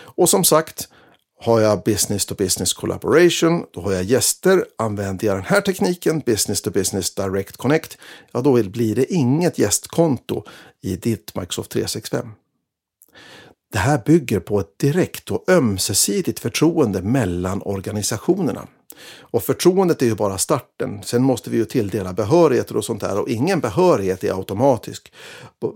Och 0.00 0.28
som 0.28 0.44
sagt, 0.44 0.88
har 1.40 1.60
jag 1.60 1.82
business 1.82 2.26
to 2.26 2.34
business 2.34 2.72
collaboration, 2.72 3.64
då 3.72 3.80
har 3.80 3.92
jag 3.92 4.04
gäster. 4.04 4.64
Använder 4.78 5.26
jag 5.26 5.36
den 5.36 5.44
här 5.44 5.60
tekniken, 5.60 6.20
business 6.20 6.62
to 6.62 6.70
business 6.70 7.14
direct 7.14 7.56
connect, 7.56 7.98
ja 8.32 8.40
då 8.40 8.62
blir 8.62 8.94
det 8.94 9.12
inget 9.12 9.58
gästkonto 9.58 10.44
i 10.82 10.96
ditt 10.96 11.34
Microsoft 11.34 11.70
365. 11.70 12.28
Det 13.72 13.78
här 13.78 14.02
bygger 14.06 14.40
på 14.40 14.60
ett 14.60 14.78
direkt 14.78 15.30
och 15.30 15.50
ömsesidigt 15.50 16.38
förtroende 16.38 17.02
mellan 17.02 17.62
organisationerna. 17.62 18.66
Och 19.20 19.42
förtroendet 19.42 20.02
är 20.02 20.06
ju 20.06 20.14
bara 20.14 20.38
starten. 20.38 21.02
Sen 21.02 21.22
måste 21.22 21.50
vi 21.50 21.56
ju 21.56 21.64
tilldela 21.64 22.12
behörigheter 22.12 22.76
och 22.76 22.84
sånt 22.84 23.00
där 23.00 23.20
och 23.20 23.28
ingen 23.28 23.60
behörighet 23.60 24.24
är 24.24 24.32
automatisk. 24.32 25.12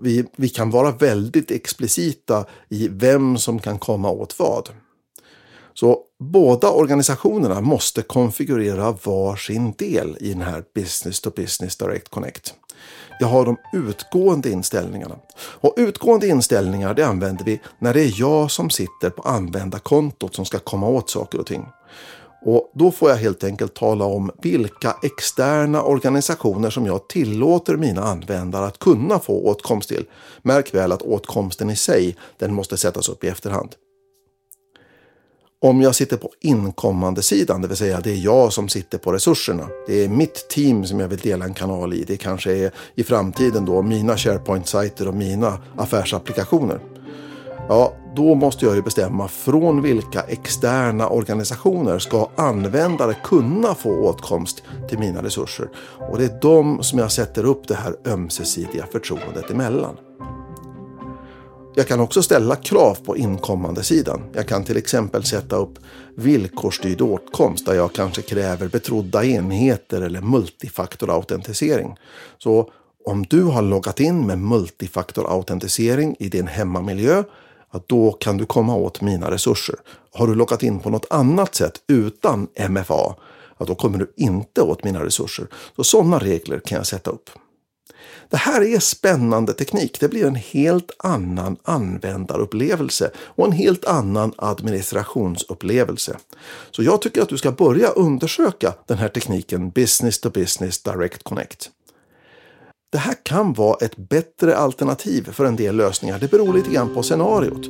Vi, 0.01 0.25
vi 0.37 0.49
kan 0.49 0.71
vara 0.71 0.91
väldigt 0.91 1.51
explicita 1.51 2.47
i 2.69 2.89
vem 2.89 3.39
som 3.39 3.59
kan 3.59 3.79
komma 3.79 4.11
åt 4.11 4.39
vad. 4.39 4.69
Båda 6.23 6.71
organisationerna 6.71 7.61
måste 7.61 8.03
konfigurera 8.03 8.97
var 9.03 9.37
sin 9.37 9.73
del 9.73 10.17
i 10.21 10.33
den 10.33 10.43
här 10.43 10.65
Business 10.75 11.21
to 11.21 11.31
Business 11.37 11.77
Direct 11.77 12.09
Connect. 12.09 12.55
Jag 13.21 13.27
har 13.27 13.45
de 13.45 13.57
utgående 13.73 14.51
inställningarna. 14.51 15.17
Och 15.37 15.75
utgående 15.77 16.29
inställningar 16.29 16.95
det 16.95 17.07
använder 17.07 17.45
vi 17.45 17.61
när 17.79 17.95
det 17.95 18.03
är 18.03 18.21
jag 18.21 18.51
som 18.51 18.71
sitter 18.71 19.11
på 19.11 19.23
användarkontot 19.23 20.35
som 20.35 20.45
ska 20.45 20.59
komma 20.59 20.89
åt 20.89 21.11
saker 21.11 21.41
och 21.41 21.47
ting. 21.47 21.67
Och 22.45 22.71
Då 22.75 22.91
får 22.91 23.11
jag 23.11 23.17
helt 23.17 23.45
enkelt 23.45 23.75
tala 23.75 24.05
om 24.05 24.31
vilka 24.43 24.97
externa 25.03 25.83
organisationer 25.83 26.71
som 26.71 26.87
jag 26.87 27.09
tillåter 27.09 27.77
mina 27.77 28.03
användare 28.03 28.67
att 28.67 28.79
kunna 28.79 29.19
få 29.19 29.45
åtkomst 29.45 29.89
till. 29.89 30.05
Märk 30.43 30.75
väl 30.75 30.93
att 30.93 31.03
åtkomsten 31.03 31.71
i 31.71 31.77
sig 31.77 32.17
den 32.39 32.55
måste 32.55 32.77
sättas 32.77 33.09
upp 33.09 33.25
i 33.25 33.29
efterhand. 33.29 33.75
Om 35.63 35.81
jag 35.81 35.95
sitter 35.95 36.17
på 36.17 36.31
inkommande 36.41 37.23
sidan, 37.23 37.63
det 37.63 37.69
vill 37.69 37.77
säga 37.77 38.01
det 38.01 38.11
är 38.11 38.17
jag 38.17 38.53
som 38.53 38.69
sitter 38.69 38.99
på 38.99 39.13
resurserna. 39.13 39.69
Det 39.87 40.05
är 40.05 40.09
mitt 40.09 40.49
team 40.49 40.87
som 40.87 41.01
jag 41.01 41.09
vill 41.09 41.19
dela 41.19 41.45
en 41.45 41.55
kanal 41.55 41.95
i. 41.95 42.05
Det 42.05 42.17
kanske 42.17 42.57
är 42.57 42.71
i 42.95 43.05
framtiden 43.05 43.65
då 43.65 43.83
mina 43.83 44.17
SharePoint-sajter 44.17 45.09
och 45.09 45.15
mina 45.15 45.59
affärsapplikationer. 45.77 46.81
Ja, 47.69 47.93
då 48.17 48.35
måste 48.35 48.65
jag 48.65 48.75
ju 48.75 48.83
bestämma 48.83 49.29
från 49.29 49.83
vilka 49.83 50.21
externa 50.21 51.09
organisationer 51.09 51.99
ska 51.99 52.31
användare 52.37 53.17
kunna 53.25 53.75
få 53.75 53.91
åtkomst 53.91 54.63
till 54.89 54.99
mina 54.99 55.23
resurser. 55.23 55.69
Och 56.11 56.19
det 56.19 56.25
är 56.25 56.41
de 56.41 56.83
som 56.83 56.99
jag 56.99 57.13
sätter 57.13 57.45
upp 57.45 57.69
det 57.69 57.75
här 57.75 57.97
ömsesidiga 58.07 58.87
förtroendet 58.93 59.51
emellan. 59.51 59.97
Jag 61.81 61.89
kan 61.89 62.01
också 62.01 62.23
ställa 62.23 62.57
krav 62.57 62.95
på 63.05 63.17
inkommande 63.17 63.83
sidan. 63.83 64.23
Jag 64.33 64.49
kan 64.49 64.65
till 64.65 64.77
exempel 64.77 65.25
sätta 65.25 65.57
upp 65.57 65.79
villkorsstyrd 66.15 67.01
åtkomst 67.01 67.67
där 67.67 67.75
jag 67.75 67.93
kanske 67.93 68.23
kräver 68.23 68.69
betrodda 68.69 69.25
enheter 69.25 70.03
eller 70.03 70.21
multifaktorautentisering. 70.21 71.97
Så 72.39 72.71
om 73.05 73.23
du 73.23 73.43
har 73.43 73.63
loggat 73.63 74.01
in 74.01 74.27
med 74.27 74.39
multifaktorautentisering 74.39 76.17
i 76.19 76.29
din 76.29 76.47
hemmamiljö, 76.47 77.23
då 77.87 78.13
kan 78.13 78.37
du 78.37 78.47
komma 78.47 78.75
åt 78.75 79.01
mina 79.01 79.31
resurser. 79.31 79.77
Har 80.13 80.27
du 80.27 80.35
loggat 80.35 80.63
in 80.63 80.79
på 80.79 80.91
något 80.91 81.07
annat 81.11 81.55
sätt 81.55 81.83
utan 81.87 82.49
MFA, 82.69 83.15
då 83.59 83.75
kommer 83.75 83.99
du 83.99 84.13
inte 84.17 84.63
åt 84.63 84.85
mina 84.85 85.05
resurser. 85.05 85.47
Så 85.77 85.85
sådana 85.85 86.19
regler 86.19 86.61
kan 86.65 86.77
jag 86.77 86.87
sätta 86.87 87.11
upp. 87.11 87.31
Det 88.31 88.37
här 88.37 88.63
är 88.63 88.79
spännande 88.79 89.53
teknik. 89.53 90.01
Det 90.01 90.09
blir 90.09 90.27
en 90.27 90.35
helt 90.35 90.91
annan 90.99 91.57
användarupplevelse 91.63 93.11
och 93.17 93.47
en 93.47 93.53
helt 93.53 93.85
annan 93.85 94.33
administrationsupplevelse. 94.37 96.17
Så 96.71 96.83
jag 96.83 97.03
tycker 97.03 97.23
att 97.23 97.29
du 97.29 97.39
ska 97.39 97.53
börja 97.53 97.89
undersöka 97.89 98.75
den 98.87 98.99
här 98.99 99.09
tekniken 99.09 99.71
Business 99.71 100.21
to 100.21 100.31
Business 100.31 100.83
Direct 100.83 101.23
Connect. 101.23 101.71
Det 102.93 102.99
här 102.99 103.15
kan 103.23 103.53
vara 103.53 103.77
ett 103.81 103.97
bättre 103.97 104.57
alternativ 104.57 105.33
för 105.33 105.45
en 105.45 105.57
del 105.57 105.77
lösningar. 105.77 106.19
Det 106.19 106.31
beror 106.31 106.55
lite 106.55 106.71
grann 106.71 106.95
på 106.95 107.03
scenariot. 107.03 107.67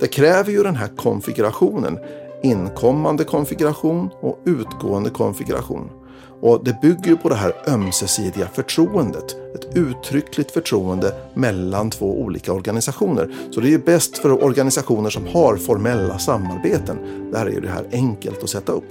Det 0.00 0.06
kräver 0.06 0.50
ju 0.50 0.62
den 0.62 0.76
här 0.76 0.96
konfigurationen. 0.96 1.98
Inkommande 2.42 3.24
konfiguration 3.24 4.10
och 4.20 4.40
utgående 4.44 5.10
konfiguration. 5.10 6.03
Och 6.44 6.64
det 6.64 6.80
bygger 6.80 7.10
ju 7.10 7.16
på 7.16 7.28
det 7.28 7.34
här 7.34 7.52
ömsesidiga 7.66 8.48
förtroendet. 8.54 9.36
Ett 9.54 9.76
uttryckligt 9.76 10.50
förtroende 10.50 11.14
mellan 11.34 11.90
två 11.90 12.20
olika 12.20 12.52
organisationer. 12.52 13.34
Så 13.50 13.60
det 13.60 13.68
är 13.68 13.70
ju 13.70 13.78
bäst 13.78 14.18
för 14.18 14.44
organisationer 14.44 15.10
som 15.10 15.26
har 15.26 15.56
formella 15.56 16.18
samarbeten. 16.18 16.98
Där 17.32 17.46
är 17.46 17.60
det 17.60 17.68
här 17.68 17.84
enkelt 17.92 18.42
att 18.42 18.50
sätta 18.50 18.72
upp. 18.72 18.84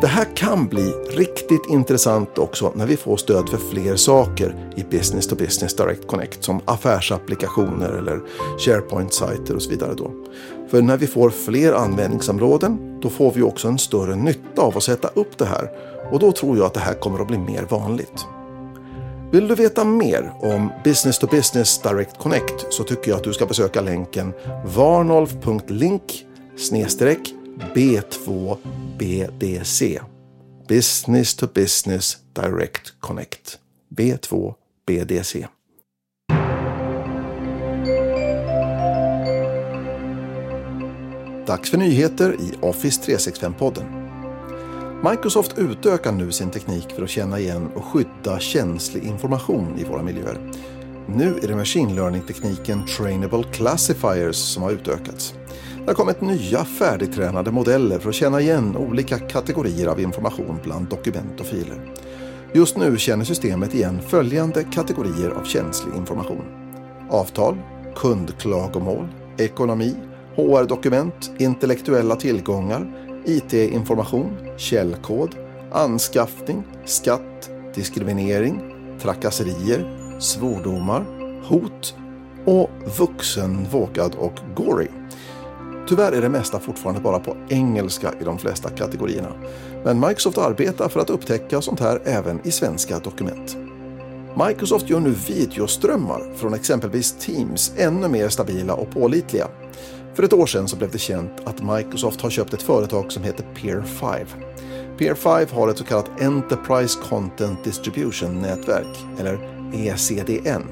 Det 0.00 0.06
här 0.06 0.26
kan 0.36 0.66
bli 0.66 0.92
riktigt 1.10 1.66
intressant 1.70 2.38
också 2.38 2.72
när 2.74 2.86
vi 2.86 2.96
får 2.96 3.16
stöd 3.16 3.48
för 3.48 3.58
fler 3.58 3.96
saker 3.96 4.72
i 4.76 4.84
Business 4.90 5.26
to 5.26 5.36
Business 5.36 5.76
Direct 5.76 6.06
Connect 6.06 6.44
som 6.44 6.60
affärsapplikationer 6.64 7.90
eller 7.90 8.20
SharePoint-sajter 8.58 9.54
och 9.54 9.62
så 9.62 9.70
vidare. 9.70 9.94
Då. 9.94 10.10
För 10.70 10.82
när 10.82 10.96
vi 10.96 11.06
får 11.06 11.30
fler 11.30 11.72
användningsområden 11.72 13.00
då 13.02 13.10
får 13.10 13.32
vi 13.32 13.42
också 13.42 13.68
en 13.68 13.78
större 13.78 14.16
nytta 14.16 14.62
av 14.62 14.76
att 14.76 14.82
sätta 14.82 15.08
upp 15.08 15.38
det 15.38 15.44
här 15.44 15.70
och 16.12 16.18
då 16.18 16.32
tror 16.32 16.56
jag 16.56 16.66
att 16.66 16.74
det 16.74 16.80
här 16.80 16.94
kommer 16.94 17.18
att 17.18 17.26
bli 17.26 17.38
mer 17.38 17.62
vanligt. 17.62 18.26
Vill 19.32 19.48
du 19.48 19.54
veta 19.54 19.84
mer 19.84 20.32
om 20.40 20.72
Business 20.84 21.18
to 21.18 21.26
Business 21.26 21.82
Direct 21.82 22.18
Connect 22.18 22.66
så 22.70 22.84
tycker 22.84 23.10
jag 23.10 23.18
att 23.18 23.24
du 23.24 23.32
ska 23.32 23.46
besöka 23.46 23.80
länken 23.80 24.32
varnolf.link 24.64 26.26
B2BDC. 27.74 30.00
Business 30.68 31.34
to 31.34 31.46
Business 31.54 32.16
Direct 32.32 33.00
Connect. 33.00 33.58
B2BDC. 33.96 35.46
Dags 41.46 41.70
för 41.70 41.78
nyheter 41.78 42.36
i 42.40 42.52
Office 42.60 43.02
365-podden. 43.02 44.05
Microsoft 45.04 45.58
utökar 45.58 46.12
nu 46.12 46.32
sin 46.32 46.50
teknik 46.50 46.92
för 46.92 47.02
att 47.02 47.10
känna 47.10 47.38
igen 47.38 47.70
och 47.74 47.84
skydda 47.84 48.38
känslig 48.38 49.04
information 49.04 49.78
i 49.78 49.84
våra 49.84 50.02
miljöer. 50.02 50.52
Nu 51.08 51.38
är 51.42 51.48
det 51.48 51.56
machine 51.56 51.94
learning-tekniken 51.94 52.86
Trainable 52.86 53.44
Classifiers 53.52 54.36
som 54.36 54.62
har 54.62 54.70
utökats. 54.70 55.34
Det 55.78 55.86
har 55.86 55.94
kommit 55.94 56.20
nya 56.20 56.64
färdigtränade 56.64 57.50
modeller 57.50 57.98
för 57.98 58.08
att 58.08 58.14
känna 58.14 58.40
igen 58.40 58.76
olika 58.76 59.18
kategorier 59.18 59.86
av 59.86 60.00
information 60.00 60.58
bland 60.62 60.88
dokument 60.88 61.40
och 61.40 61.46
filer. 61.46 61.94
Just 62.52 62.76
nu 62.76 62.98
känner 62.98 63.24
systemet 63.24 63.74
igen 63.74 64.00
följande 64.08 64.64
kategorier 64.64 65.30
av 65.30 65.44
känslig 65.44 65.96
information. 65.96 66.44
Avtal, 67.10 67.56
kundklagomål, 67.96 69.08
ekonomi, 69.38 69.94
HR-dokument, 70.36 71.30
intellektuella 71.38 72.16
tillgångar, 72.16 72.92
IT-information, 73.24 74.45
källkod, 74.56 75.34
anskaffning, 75.72 76.64
skatt, 76.84 77.50
diskriminering, 77.74 78.62
trakasserier, 79.02 79.96
svordomar, 80.18 81.04
hot 81.44 81.94
och 82.44 82.70
vuxen, 82.98 83.66
vågad 83.70 84.14
och 84.14 84.34
gory. 84.56 84.88
Tyvärr 85.88 86.12
är 86.12 86.22
det 86.22 86.28
mesta 86.28 86.60
fortfarande 86.60 87.00
bara 87.00 87.18
på 87.18 87.36
engelska 87.48 88.14
i 88.20 88.24
de 88.24 88.38
flesta 88.38 88.70
kategorierna. 88.70 89.32
Men 89.84 90.00
Microsoft 90.00 90.38
arbetar 90.38 90.88
för 90.88 91.00
att 91.00 91.10
upptäcka 91.10 91.60
sånt 91.60 91.80
här 91.80 92.00
även 92.04 92.40
i 92.46 92.50
svenska 92.50 92.98
dokument. 92.98 93.56
Microsoft 94.48 94.90
gör 94.90 95.00
nu 95.00 95.14
videoströmmar 95.28 96.34
från 96.36 96.54
exempelvis 96.54 97.12
Teams 97.12 97.72
ännu 97.76 98.08
mer 98.08 98.28
stabila 98.28 98.74
och 98.74 98.90
pålitliga. 98.90 99.48
För 100.14 100.22
ett 100.22 100.32
år 100.32 100.46
sedan 100.46 100.68
så 100.68 100.76
blev 100.76 100.90
det 100.90 100.98
känt 100.98 101.32
att 101.44 101.62
Microsoft 101.62 102.20
har 102.20 102.30
köpt 102.30 102.54
ett 102.54 102.62
företag 102.62 103.12
som 103.12 103.22
heter 103.22 103.44
Peer 103.54 103.82
5. 103.82 104.45
Peer5. 104.98 105.46
Peer5 105.46 105.54
har 105.54 105.68
ett 105.68 105.78
så 105.78 105.84
kallat 105.84 106.20
Enterprise 106.20 106.98
Content 107.08 107.64
Distribution-nätverk, 107.64 108.96
eller 109.18 109.38
ECDN. 109.74 110.62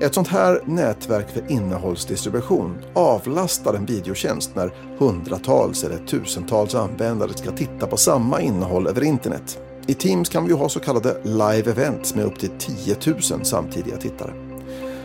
Ett 0.00 0.14
sånt 0.14 0.28
här 0.28 0.60
nätverk 0.64 1.30
för 1.30 1.50
innehållsdistribution 1.50 2.78
avlastar 2.94 3.74
en 3.74 3.86
videotjänst 3.86 4.50
när 4.54 4.72
hundratals 4.98 5.84
eller 5.84 6.06
tusentals 6.06 6.74
användare 6.74 7.32
ska 7.34 7.50
titta 7.50 7.86
på 7.86 7.96
samma 7.96 8.40
innehåll 8.40 8.86
över 8.86 9.04
internet. 9.04 9.58
I 9.86 9.94
Teams 9.94 10.28
kan 10.28 10.46
vi 10.46 10.52
ha 10.52 10.68
så 10.68 10.80
kallade 10.80 11.16
live 11.22 11.70
events 11.70 12.14
med 12.14 12.24
upp 12.24 12.38
till 12.38 12.50
10 12.58 12.96
000 13.06 13.44
samtidiga 13.44 13.96
tittare. 13.96 14.32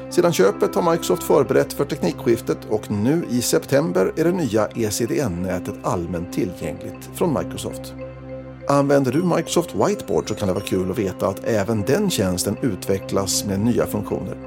Sedan 0.10 0.34
köpet 0.34 0.76
har 0.76 0.92
Microsoft 0.92 1.24
förberett 1.24 1.74
för 1.74 1.86
teknikskiftet 1.86 2.58
och 2.70 2.92
nu 2.92 3.26
i 3.30 3.42
september 3.42 4.14
är 4.18 4.24
det 4.24 4.32
nya 4.32 4.68
ECDN-nätet 4.68 5.76
allmänt 5.84 6.34
tillgängligt 6.34 7.10
från 7.16 7.34
Microsoft. 7.34 7.94
Använder 8.72 9.12
du 9.12 9.24
Microsoft 9.24 9.76
Whiteboard 9.76 10.30
så 10.30 10.36
kan 10.36 10.48
det 10.48 10.54
vara 10.54 10.64
kul 10.64 10.92
att 10.92 11.00
veta 11.00 11.28
att 11.28 11.44
även 11.44 11.82
den 11.82 12.10
tjänsten 12.10 12.58
utvecklas 12.62 13.46
med 13.46 13.60
nya 13.60 13.88
funktioner. 13.88 14.38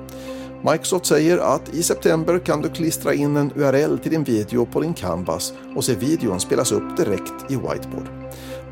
Microsoft 0.63 1.07
säger 1.07 1.39
att 1.39 1.75
i 1.75 1.83
september 1.83 2.39
kan 2.39 2.63
du 2.63 2.69
klistra 2.69 3.15
in 3.15 3.37
en 3.37 3.53
URL 3.57 3.99
till 3.99 4.11
din 4.11 4.25
video 4.25 4.67
på 4.67 4.81
din 4.81 4.95
Canvas 4.95 5.53
och 5.77 5.85
se 5.85 5.95
videon 5.95 6.41
spelas 6.41 6.73
upp 6.73 6.97
direkt 6.97 7.51
i 7.51 7.57
Whiteboard. 7.57 8.09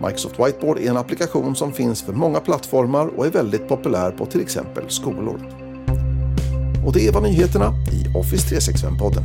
Microsoft 0.04 0.40
Whiteboard 0.40 0.78
är 0.78 0.90
en 0.90 0.96
applikation 0.96 1.56
som 1.56 1.72
finns 1.72 2.02
för 2.02 2.12
många 2.12 2.40
plattformar 2.40 3.06
och 3.06 3.26
är 3.26 3.30
väldigt 3.30 3.68
populär 3.68 4.10
på 4.10 4.26
till 4.26 4.40
exempel 4.40 4.90
skolor. 4.90 5.40
Och 6.86 6.92
det 6.92 7.10
var 7.10 7.20
nyheterna 7.20 7.72
i 7.92 8.18
Office 8.18 8.54
365-podden. 8.54 9.24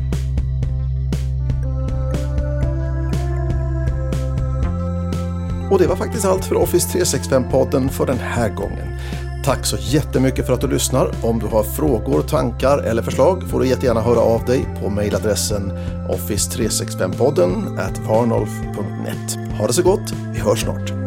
Och 5.71 5.79
det 5.79 5.87
var 5.87 5.95
faktiskt 5.95 6.25
allt 6.25 6.45
för 6.45 6.55
Office 6.55 6.97
365-podden 6.97 7.89
för 7.89 8.05
den 8.05 8.17
här 8.17 8.49
gången. 8.49 8.87
Tack 9.45 9.65
så 9.65 9.77
jättemycket 9.79 10.45
för 10.45 10.53
att 10.53 10.61
du 10.61 10.67
lyssnar. 10.67 11.11
Om 11.21 11.39
du 11.39 11.45
har 11.45 11.63
frågor, 11.63 12.21
tankar 12.21 12.77
eller 12.77 13.01
förslag 13.01 13.49
får 13.49 13.59
du 13.59 13.67
jättegärna 13.67 14.01
höra 14.01 14.19
av 14.19 14.45
dig 14.45 14.65
på 14.81 14.89
mejladressen 14.89 15.71
office365podden 16.09 17.79
at 17.79 17.97
varnolf.net. 17.97 19.57
Ha 19.59 19.67
det 19.67 19.73
så 19.73 19.83
gott, 19.83 20.13
vi 20.33 20.39
hörs 20.39 20.61
snart. 20.61 21.06